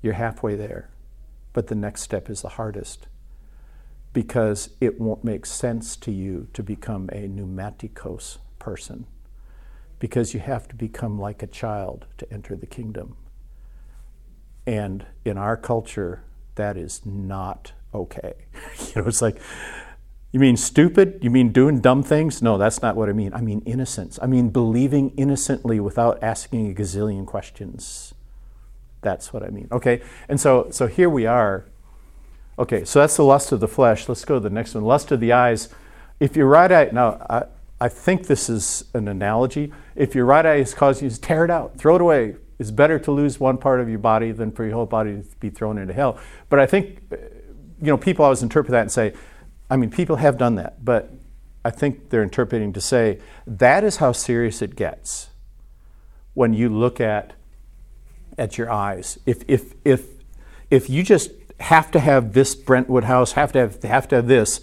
[0.02, 0.90] you're halfway there
[1.52, 3.06] but the next step is the hardest
[4.12, 9.06] because it won't make sense to you to become a pneumatikos person
[10.00, 13.16] because you have to become like a child to enter the kingdom
[14.66, 16.22] and in our culture,
[16.54, 18.34] that is not okay.
[18.94, 19.40] you know, it's like,
[20.32, 21.18] you mean stupid?
[21.22, 22.40] You mean doing dumb things?
[22.40, 23.34] No, that's not what I mean.
[23.34, 24.18] I mean innocence.
[24.22, 28.14] I mean believing innocently without asking a gazillion questions.
[29.02, 29.66] That's what I mean.
[29.72, 31.64] Okay, and so so here we are.
[32.56, 34.08] Okay, so that's the lust of the flesh.
[34.08, 34.84] Let's go to the next one.
[34.84, 35.68] Lust of the eyes.
[36.20, 37.44] If your right eye now, I,
[37.80, 39.72] I think this is an analogy.
[39.96, 42.70] If your right eye is causing you to tear it out, throw it away, it's
[42.70, 45.48] better to lose one part of your body than for your whole body to be
[45.48, 46.18] thrown into hell.
[46.50, 47.16] But I think, uh,
[47.80, 49.14] you know, people always interpret that and say,
[49.70, 51.10] I mean, people have done that, but
[51.64, 55.30] I think they're interpreting to say that is how serious it gets
[56.34, 57.34] when you look at
[58.38, 59.18] at your eyes.
[59.26, 60.06] If if if
[60.70, 64.26] if you just have to have this Brentwood house, have to have have to have
[64.26, 64.60] this,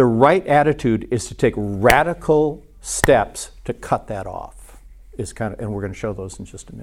[0.00, 4.78] the right attitude is to take radical steps to cut that off
[5.18, 6.74] is kind of, and we're going to show those in just a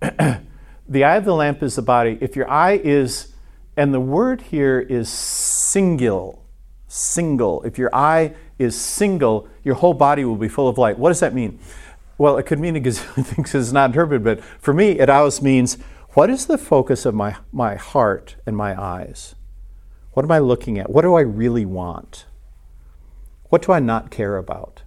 [0.00, 0.40] minute.
[0.88, 2.16] the eye of the lamp is the body.
[2.22, 3.34] If your eye is,
[3.76, 6.42] and the word here is single,
[6.88, 7.62] single.
[7.64, 10.98] If your eye is single, your whole body will be full of light.
[10.98, 11.58] What does that mean?
[12.16, 15.42] Well, it could mean a gazillion things it's not interpreted, but for me, it always
[15.42, 15.76] means
[16.14, 19.34] what is the focus of my, my heart and my eyes?
[20.12, 20.90] What am I looking at?
[20.90, 22.26] What do I really want?
[23.48, 24.82] What do I not care about?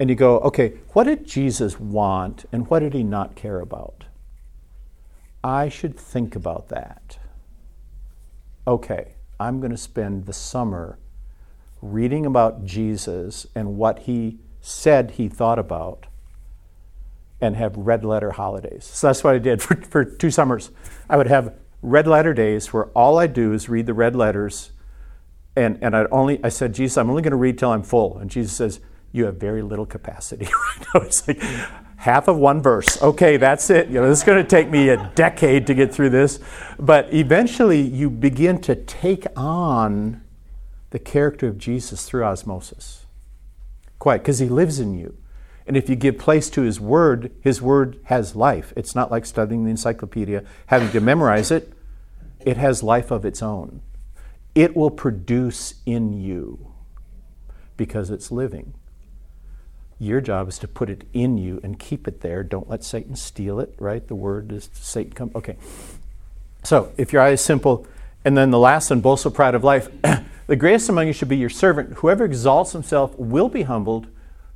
[0.00, 4.06] and you go, okay, what did Jesus want and what did he not care about?
[5.44, 7.18] I should think about that.
[8.66, 10.98] Okay, I'm going to spend the summer
[11.82, 16.06] reading about Jesus and what he said he thought about
[17.38, 18.86] and have red letter holidays.
[18.86, 20.70] So that's what I did for, for two summers.
[21.10, 24.72] I would have red letter days where all I do is read the red letters
[25.56, 28.18] and, and I only I said, Jesus, I'm only going to read till I'm full.
[28.18, 28.80] And Jesus says,
[29.12, 30.46] you have very little capacity
[30.78, 31.00] right now.
[31.00, 31.42] It's like
[31.96, 33.00] half of one verse.
[33.02, 33.88] Okay, that's it.
[33.88, 36.38] You know, this is going to take me a decade to get through this.
[36.78, 40.22] But eventually you begin to take on
[40.90, 43.06] the character of Jesus through osmosis.
[43.98, 45.16] Quite, because he lives in you.
[45.70, 48.72] And if you give place to his word, his word has life.
[48.74, 51.72] It's not like studying the encyclopedia, having to memorize it.
[52.40, 53.80] It has life of its own.
[54.56, 56.72] It will produce in you
[57.76, 58.74] because it's living.
[60.00, 62.42] Your job is to put it in you and keep it there.
[62.42, 64.04] Don't let Satan steal it, right?
[64.08, 65.30] The word is Satan come.
[65.36, 65.56] Okay.
[66.64, 67.86] So if your eye is simple,
[68.24, 69.88] and then the last and boastful pride of life,
[70.48, 71.98] the greatest among you should be your servant.
[71.98, 74.08] Whoever exalts himself will be humbled.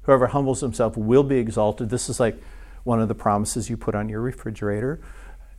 [0.05, 1.91] Whoever humbles himself will be exalted.
[1.91, 2.41] This is like
[2.85, 5.01] one of the promises you put on your refrigerator.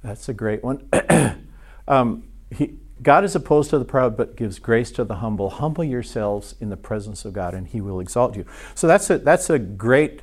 [0.03, 0.87] That's a great one.
[1.87, 5.49] um, he, God is opposed to the proud but gives grace to the humble.
[5.49, 8.45] Humble yourselves in the presence of God and he will exalt you.
[8.73, 10.21] So that's a, that's a great.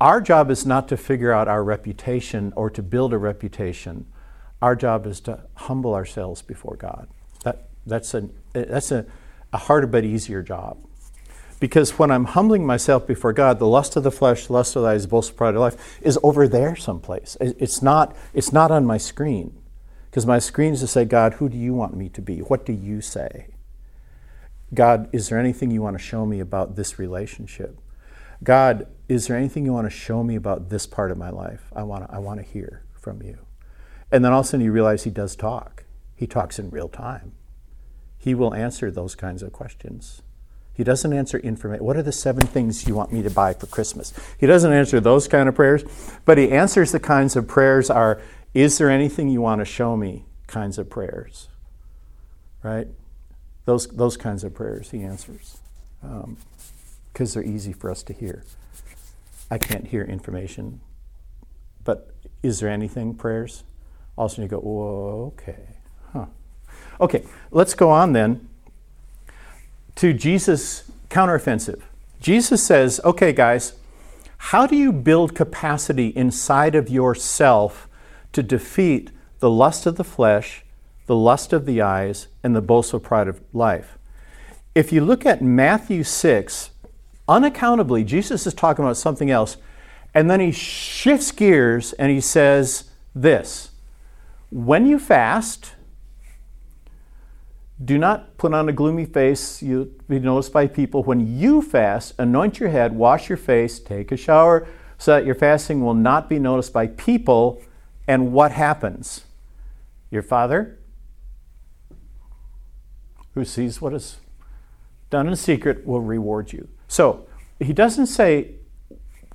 [0.00, 4.06] Our job is not to figure out our reputation or to build a reputation.
[4.62, 7.08] Our job is to humble ourselves before God.
[7.44, 9.06] That, that's a, that's a,
[9.52, 10.78] a harder but easier job.
[11.60, 14.88] Because when I'm humbling myself before God, the lust of the flesh, lust of the
[14.88, 17.36] eyes, boast pride of life is over there someplace.
[17.40, 19.60] It's not, it's not on my screen.
[20.10, 22.38] Because my screen is to say, God, who do you want me to be?
[22.38, 23.48] What do you say?
[24.72, 27.78] God, is there anything you want to show me about this relationship?
[28.42, 31.70] God, is there anything you want to show me about this part of my life?
[31.76, 33.38] I want to, I want to hear from you.
[34.10, 35.84] And then all of a sudden you realize he does talk.
[36.16, 37.32] He talks in real time.
[38.16, 40.22] He will answer those kinds of questions.
[40.80, 41.84] He doesn't answer information.
[41.84, 44.14] What are the seven things you want me to buy for Christmas?
[44.38, 45.84] He doesn't answer those kind of prayers,
[46.24, 48.18] but he answers the kinds of prayers are
[48.54, 50.24] is there anything you want to show me?
[50.46, 51.50] Kinds of prayers,
[52.62, 52.88] right?
[53.66, 55.58] Those, those kinds of prayers he answers
[56.00, 58.42] because um, they're easy for us to hear.
[59.50, 60.80] I can't hear information,
[61.84, 63.64] but is there anything prayers?
[64.16, 65.76] Also, you go, whoa, okay,
[66.14, 66.24] huh.
[67.02, 68.48] Okay, let's go on then
[69.96, 71.82] to Jesus' counteroffensive.
[72.20, 73.74] Jesus says, okay, guys,
[74.36, 77.88] how do you build capacity inside of yourself
[78.32, 79.10] to defeat
[79.40, 80.64] the lust of the flesh,
[81.06, 83.98] the lust of the eyes, and the boastful pride of life.
[84.74, 86.70] If you look at Matthew 6,
[87.28, 89.56] unaccountably, Jesus is talking about something else,
[90.14, 93.70] and then he shifts gears and he says this
[94.50, 95.74] When you fast,
[97.84, 99.62] do not put on a gloomy face.
[99.62, 101.02] You'll be noticed by people.
[101.02, 104.68] When you fast, anoint your head, wash your face, take a shower,
[104.98, 107.62] so that your fasting will not be noticed by people
[108.06, 109.24] and what happens?
[110.10, 110.78] Your Father,
[113.34, 114.16] who sees what is
[115.08, 116.68] done in secret, will reward you.
[116.88, 117.26] So,
[117.58, 118.56] he doesn't say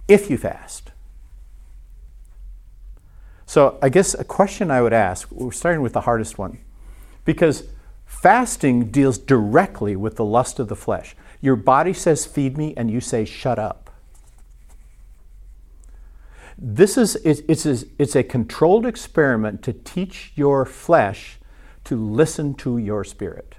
[0.07, 0.91] if you fast.
[3.45, 6.59] So, I guess a question I would ask, we're starting with the hardest one,
[7.23, 7.63] because
[8.21, 11.15] fasting deals directly with the lust of the flesh.
[11.41, 13.91] Your body says, Feed me, and you say, Shut up.
[16.57, 21.37] This is it's a, it's a controlled experiment to teach your flesh
[21.83, 23.55] to listen to your spirit.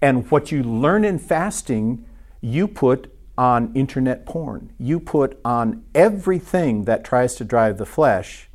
[0.00, 2.06] And what you learn in fasting,
[2.40, 4.72] you put on internet porn.
[4.78, 8.45] You put on everything that tries to drive the flesh.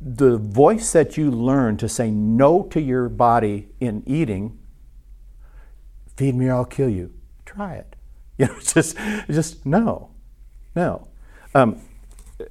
[0.00, 4.58] The voice that you learn to say no to your body in eating,
[6.16, 7.12] feed me or I'll kill you.
[7.44, 7.94] Try it.
[8.38, 8.96] You know, just,
[9.28, 10.10] just no,
[10.76, 11.08] no.
[11.56, 11.80] Um,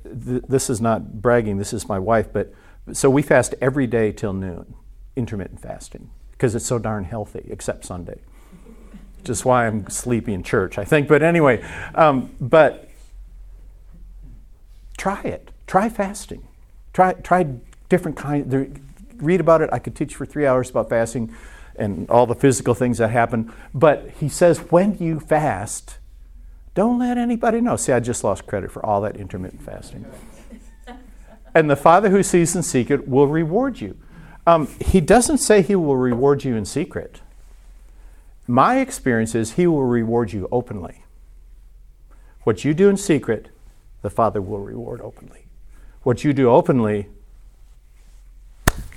[0.04, 2.54] th- this is not bragging, this is my wife, but
[2.92, 4.76] so we fast every day till noon,
[5.16, 8.20] intermittent fasting, because it's so darn healthy, except Sunday.
[9.24, 11.08] Just why I'm sleepy in church, I think.
[11.08, 11.62] But anyway,
[11.96, 12.90] um, but
[14.98, 15.52] try it.
[15.68, 16.47] Try fasting.
[16.98, 17.46] Try, try
[17.90, 18.52] different kinds.
[19.18, 19.70] Read about it.
[19.72, 21.32] I could teach for three hours about fasting
[21.76, 23.54] and all the physical things that happen.
[23.72, 26.00] But he says when you fast,
[26.74, 27.76] don't let anybody know.
[27.76, 30.08] See, I just lost credit for all that intermittent fasting.
[31.54, 33.96] and the Father who sees in secret will reward you.
[34.48, 37.22] Um, he doesn't say he will reward you in secret.
[38.48, 41.04] My experience is he will reward you openly.
[42.42, 43.50] What you do in secret,
[44.02, 45.47] the Father will reward openly.
[46.08, 47.10] What you do openly,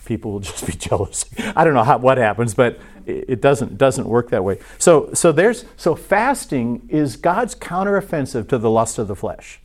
[0.04, 1.24] people will just be jealous.
[1.56, 4.60] I don't know how, what happens, but it doesn't doesn't work that way.
[4.78, 9.60] So so there's so fasting is God's counteroffensive to the lust of the flesh.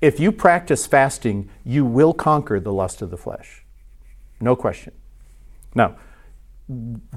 [0.00, 3.64] If you practice fasting, you will conquer the lust of the flesh.
[4.40, 4.92] No question.
[5.74, 5.96] Now,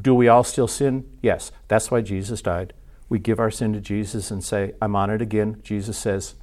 [0.02, 1.08] do we all still sin?
[1.22, 1.52] Yes.
[1.68, 2.74] That's why Jesus died.
[3.08, 5.60] We give our sin to Jesus and say, I'm on it again.
[5.62, 6.34] Jesus says,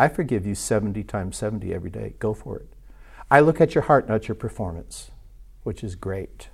[0.00, 2.14] I forgive you 70 times 70 every day.
[2.18, 2.71] Go for it.
[3.32, 5.10] I look at your heart, not your performance,
[5.62, 6.48] which is great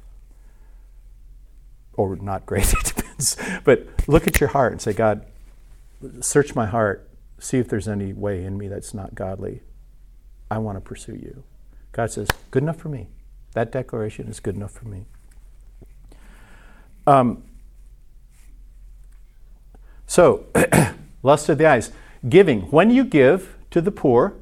[1.95, 3.37] or not great, it depends.
[3.65, 5.27] But look at your heart and say, God,
[6.21, 7.11] search my heart,
[7.41, 9.63] see if there's any way in me that's not godly.
[10.53, 11.43] I want to pursue you.
[11.91, 13.09] God says, good enough for me.
[13.55, 15.07] That declaration is good enough for me.
[17.09, 17.43] Um,
[20.07, 20.47] so,
[21.25, 21.91] lust of the eyes.
[22.29, 22.63] Giving.
[22.71, 24.35] When you give to the poor,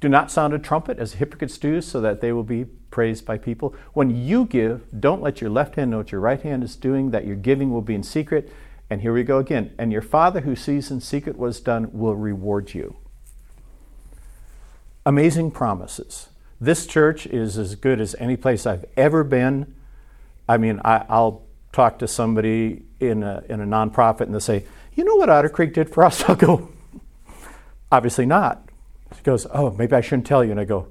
[0.00, 3.38] do not sound a trumpet as hypocrites do, so that they will be praised by
[3.38, 3.74] people.
[3.92, 7.10] When you give, don't let your left hand know what your right hand is doing,
[7.10, 8.52] that your giving will be in secret.
[8.90, 9.72] And here we go again.
[9.78, 12.96] And your Father who sees in secret what is done will reward you.
[15.06, 16.28] Amazing promises.
[16.60, 19.74] This church is as good as any place I've ever been.
[20.48, 21.42] I mean, I, I'll
[21.72, 24.64] talk to somebody in a, in a nonprofit and they'll say,
[24.94, 26.22] You know what Otter Creek did for us?
[26.28, 26.70] I'll go,
[27.90, 28.68] Obviously not.
[29.16, 30.50] She goes, Oh, maybe I shouldn't tell you.
[30.50, 30.88] And I go,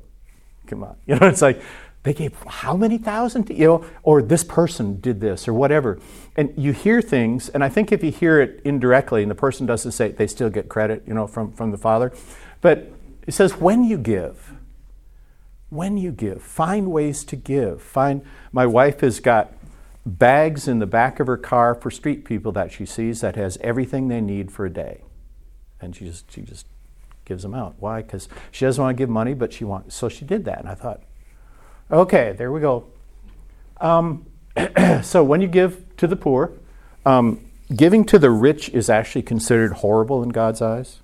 [0.67, 0.95] Come on.
[1.05, 1.61] You know, it's like,
[2.03, 5.99] they gave how many thousand, to, you know, or this person did this or whatever.
[6.35, 9.65] And you hear things, and I think if you hear it indirectly and the person
[9.65, 12.11] doesn't say it, they still get credit, you know, from, from the Father.
[12.59, 12.91] But
[13.25, 14.53] it says, when you give,
[15.69, 17.81] when you give, find ways to give.
[17.81, 18.21] Find,
[18.51, 19.53] my wife has got
[20.05, 23.57] bags in the back of her car for street people that she sees that has
[23.61, 25.03] everything they need for a day.
[25.79, 26.67] And she just, she just
[27.25, 27.75] gives them out.
[27.79, 28.01] Why?
[28.01, 30.59] Because she doesn't want to give money, but she wants, so she did that.
[30.59, 31.01] And I thought,
[31.91, 32.85] Okay, there we go.
[33.79, 34.25] Um,
[35.03, 36.53] so when you give to the poor,
[37.05, 37.45] um,
[37.75, 40.99] giving to the rich is actually considered horrible in God's eyes.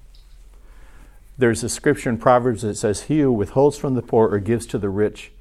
[1.38, 4.66] There's a scripture in Proverbs that says, He who withholds from the poor or gives
[4.68, 5.32] to the rich,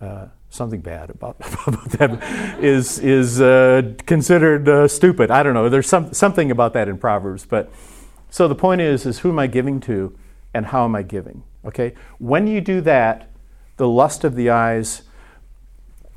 [0.00, 5.30] uh, something bad about, about that is, is uh, considered uh, stupid.
[5.30, 5.68] I don't know.
[5.68, 7.46] There's some, something about that in Proverbs.
[7.46, 7.72] But
[8.34, 10.18] so the point is, is who am I giving to
[10.52, 11.44] and how am I giving?
[11.64, 11.94] Okay?
[12.18, 13.30] When you do that,
[13.76, 15.02] the lust of the eyes.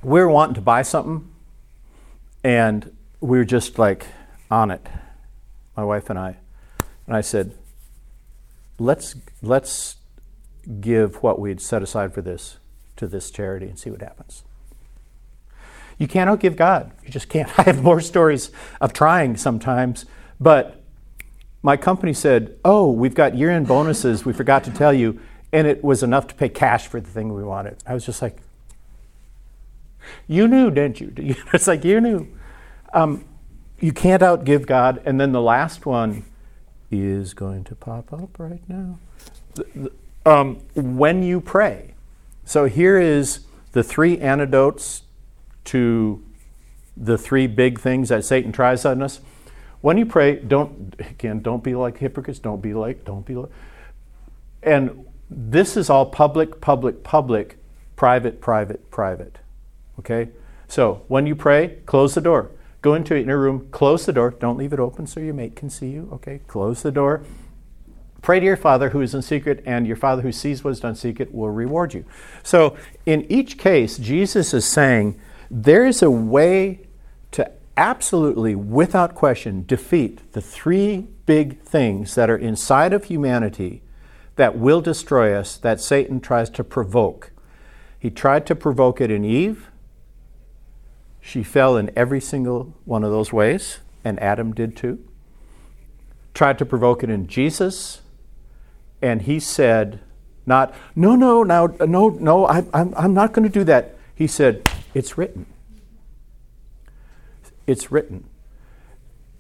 [0.01, 1.31] We are wanting to buy something,
[2.43, 2.91] and
[3.21, 4.07] we were just like
[4.49, 4.83] on it,
[5.75, 6.37] my wife and I.
[7.05, 7.53] And I said,
[8.79, 9.13] let's,
[9.43, 9.97] let's
[10.81, 12.57] give what we'd set aside for this
[12.95, 14.43] to this charity and see what happens.
[15.99, 16.93] You cannot give God.
[17.03, 17.47] You just can't.
[17.59, 18.49] I have more stories
[18.81, 20.07] of trying sometimes,
[20.39, 20.81] but
[21.61, 24.25] my company said, Oh, we've got year end bonuses.
[24.25, 25.19] We forgot to tell you
[25.51, 27.77] and it was enough to pay cash for the thing we wanted.
[27.85, 28.37] I was just like,
[30.27, 31.35] you knew, didn't you?
[31.53, 32.27] it's like you knew.
[32.93, 33.25] Um,
[33.79, 35.01] you can't outgive God.
[35.05, 36.25] And then the last one
[36.91, 38.99] is going to pop up right now.
[40.25, 41.93] Um, when you pray.
[42.45, 43.41] So here is
[43.71, 45.03] the three antidotes
[45.65, 46.23] to
[46.95, 49.21] the three big things that Satan tries on us.
[49.81, 52.39] When you pray, don't again, don't be like hypocrites.
[52.39, 53.51] Don't be like, don't be like.
[54.63, 57.57] And this is all public, public, public,
[57.95, 59.37] private, private, private.
[59.99, 60.29] Okay?
[60.67, 62.51] So when you pray, close the door.
[62.81, 64.31] Go into your inner room, close the door.
[64.31, 66.09] Don't leave it open so your mate can see you.
[66.13, 66.39] Okay?
[66.47, 67.23] Close the door.
[68.21, 70.79] Pray to your Father who is in secret, and your Father who sees what is
[70.79, 72.03] done secret will reward you.
[72.43, 72.75] So
[73.05, 75.19] in each case, Jesus is saying
[75.49, 76.86] there is a way
[77.77, 83.83] absolutely, without question, defeat the three big things that are inside of humanity
[84.35, 87.31] that will destroy us that Satan tries to provoke.
[87.99, 89.69] He tried to provoke it in Eve.
[91.21, 95.03] She fell in every single one of those ways, and Adam did too.
[96.33, 98.01] Tried to provoke it in Jesus,
[99.01, 99.99] and he said,
[100.45, 103.95] not, no, no, now, no, no, I, I'm, I'm not going to do that.
[104.15, 104.63] He said,
[104.93, 105.45] it's written.
[107.67, 108.29] It's written.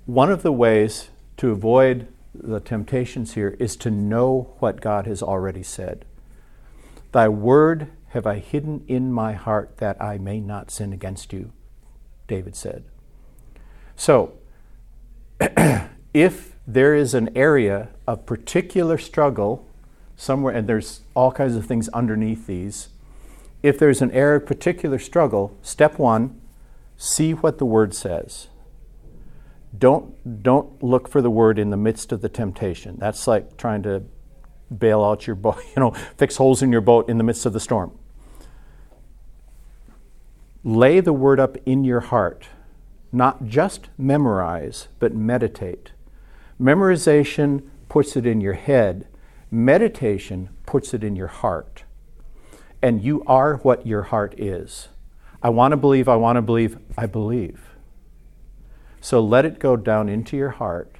[0.05, 5.23] One of the ways to avoid the temptations here is to know what God has
[5.23, 6.05] already said.
[7.13, 11.51] Thy word have I hidden in my heart that I may not sin against you,
[12.27, 12.83] David said.
[13.95, 14.33] So,
[16.13, 19.65] if there is an area of particular struggle
[20.17, 22.89] somewhere, and there's all kinds of things underneath these,
[23.63, 26.39] if there's an area of particular struggle, step one,
[26.97, 28.49] see what the word says
[29.77, 32.95] don't don't look for the word in the midst of the temptation.
[32.97, 34.03] That's like trying to
[34.75, 37.53] bail out your boat, you know, fix holes in your boat in the midst of
[37.53, 37.97] the storm.
[40.63, 42.47] Lay the word up in your heart.
[43.11, 45.91] Not just memorize, but meditate.
[46.59, 49.07] Memorization puts it in your head.
[49.49, 51.83] Meditation puts it in your heart.
[52.81, 54.89] And you are what your heart is.
[55.41, 57.59] I want to believe, I want to believe, I believe.
[59.01, 60.97] So let it go down into your heart.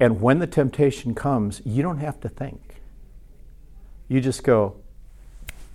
[0.00, 2.80] And when the temptation comes, you don't have to think.
[4.08, 4.76] You just go,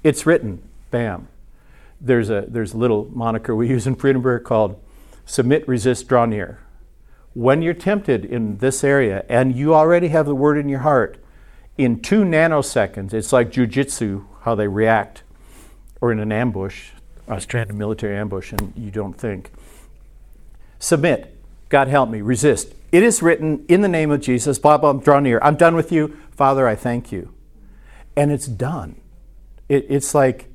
[0.03, 0.61] it's written,
[0.91, 1.27] bam.
[1.99, 4.81] There's a, there's a little moniker we use in Friedenberg called
[5.25, 6.59] submit, resist, draw near.
[7.33, 11.17] When you're tempted in this area and you already have the word in your heart,
[11.77, 15.23] in two nanoseconds, it's like jujitsu, how they react,
[16.03, 16.89] or in an ambush,
[17.29, 19.49] a stranded military ambush, and you don't think
[20.77, 21.33] submit.
[21.69, 22.73] God help me, resist.
[22.91, 25.39] It is written in the name of Jesus, blah, blah, draw near.
[25.41, 26.17] I'm done with you.
[26.31, 27.33] Father, I thank you.
[28.17, 28.99] And it's done.
[29.69, 30.49] It, it's like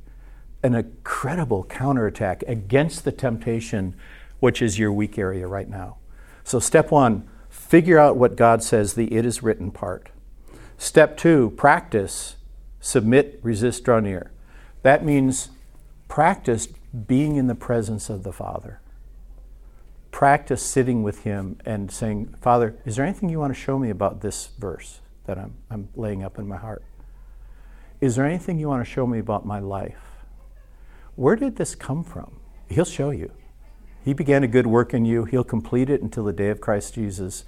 [0.63, 3.97] an incredible counterattack against the temptation,
[4.41, 5.97] which is your weak area right now.
[6.45, 10.11] So, step one, figure out what God says, the it is written part.
[10.77, 12.37] Step two, practice,
[12.81, 14.31] submit, resist, draw near.
[14.83, 15.51] That means
[16.09, 16.67] practice
[17.07, 18.81] being in the presence of the Father.
[20.11, 23.91] Practice sitting with Him and saying, Father, is there anything you want to show me
[23.91, 26.83] about this verse that I'm, I'm laying up in my heart?
[28.01, 30.01] Is there anything you want to show me about my life?
[31.17, 32.41] Where did this come from?
[32.69, 33.33] He'll show you.
[34.05, 36.95] He began a good work in you, He'll complete it until the day of Christ
[36.95, 37.45] Jesus.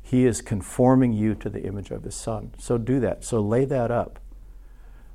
[0.00, 2.52] He is conforming you to the image of His Son.
[2.58, 3.24] So do that.
[3.24, 4.18] So lay that up.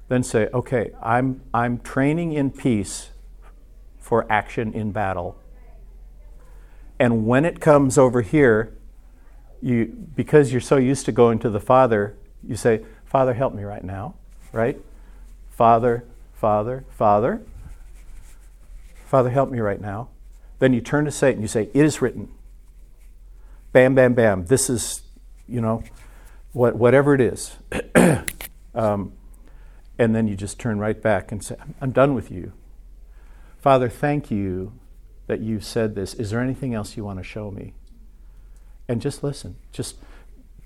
[0.08, 3.10] Then say, okay, I'm, I'm training in peace
[4.00, 5.38] for action in battle.
[7.00, 8.74] And when it comes over here,
[9.62, 9.86] you,
[10.16, 12.16] because you're so used to going to the Father,
[12.48, 14.16] you say, Father, help me right now,
[14.52, 14.80] right?
[15.50, 17.42] Father, Father, Father.
[19.06, 20.10] Father, help me right now.
[20.60, 22.30] Then you turn to Satan, you say, It is written.
[23.72, 24.46] Bam, bam, bam.
[24.46, 25.04] This is,
[25.48, 25.84] you know,
[26.54, 27.56] what, whatever it is.
[28.76, 29.14] um,
[30.00, 32.54] and then you just turn right back and say, I'm done with you.
[33.58, 34.74] Father, thank you
[35.28, 36.14] that you said this.
[36.14, 37.74] Is there anything else you want to show me?
[38.88, 39.58] And just listen.
[39.72, 39.98] Just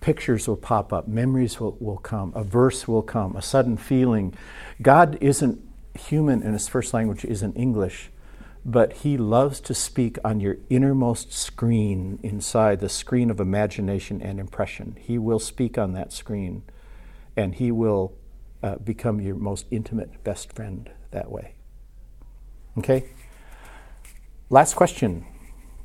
[0.02, 4.34] pictures will pop up, memories will, will come, a verse will come, a sudden feeling.
[4.82, 5.62] God isn't
[5.98, 8.10] human and his first language isn't English,
[8.66, 14.40] but he loves to speak on your innermost screen inside the screen of imagination and
[14.40, 14.98] impression.
[15.00, 16.64] He will speak on that screen
[17.36, 18.14] and he will
[18.64, 21.53] uh, become your most intimate best friend that way.
[22.78, 23.05] Okay?
[24.49, 25.26] Last question.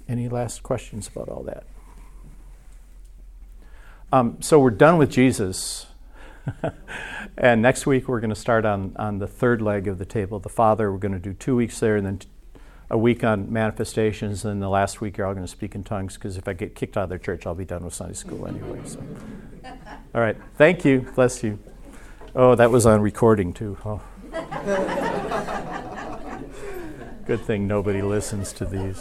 [0.09, 1.65] Any last questions about all that?
[4.13, 5.87] Um, so we're done with Jesus.
[7.39, 10.39] and next week we're going to start on, on the third leg of the table,
[10.39, 10.93] the Father.
[10.93, 12.29] We're going to do two weeks there and then t-
[12.89, 14.45] a week on manifestations.
[14.45, 16.77] And the last week you're all going to speak in tongues because if I get
[16.77, 18.81] kicked out of their church, I'll be done with Sunday school anyway.
[18.85, 19.03] So.
[20.15, 20.37] All right.
[20.57, 21.01] Thank you.
[21.15, 21.59] Bless you.
[22.39, 23.79] Oh, that was on recording too.
[23.83, 24.03] Oh.
[27.25, 29.01] Good thing nobody listens to these.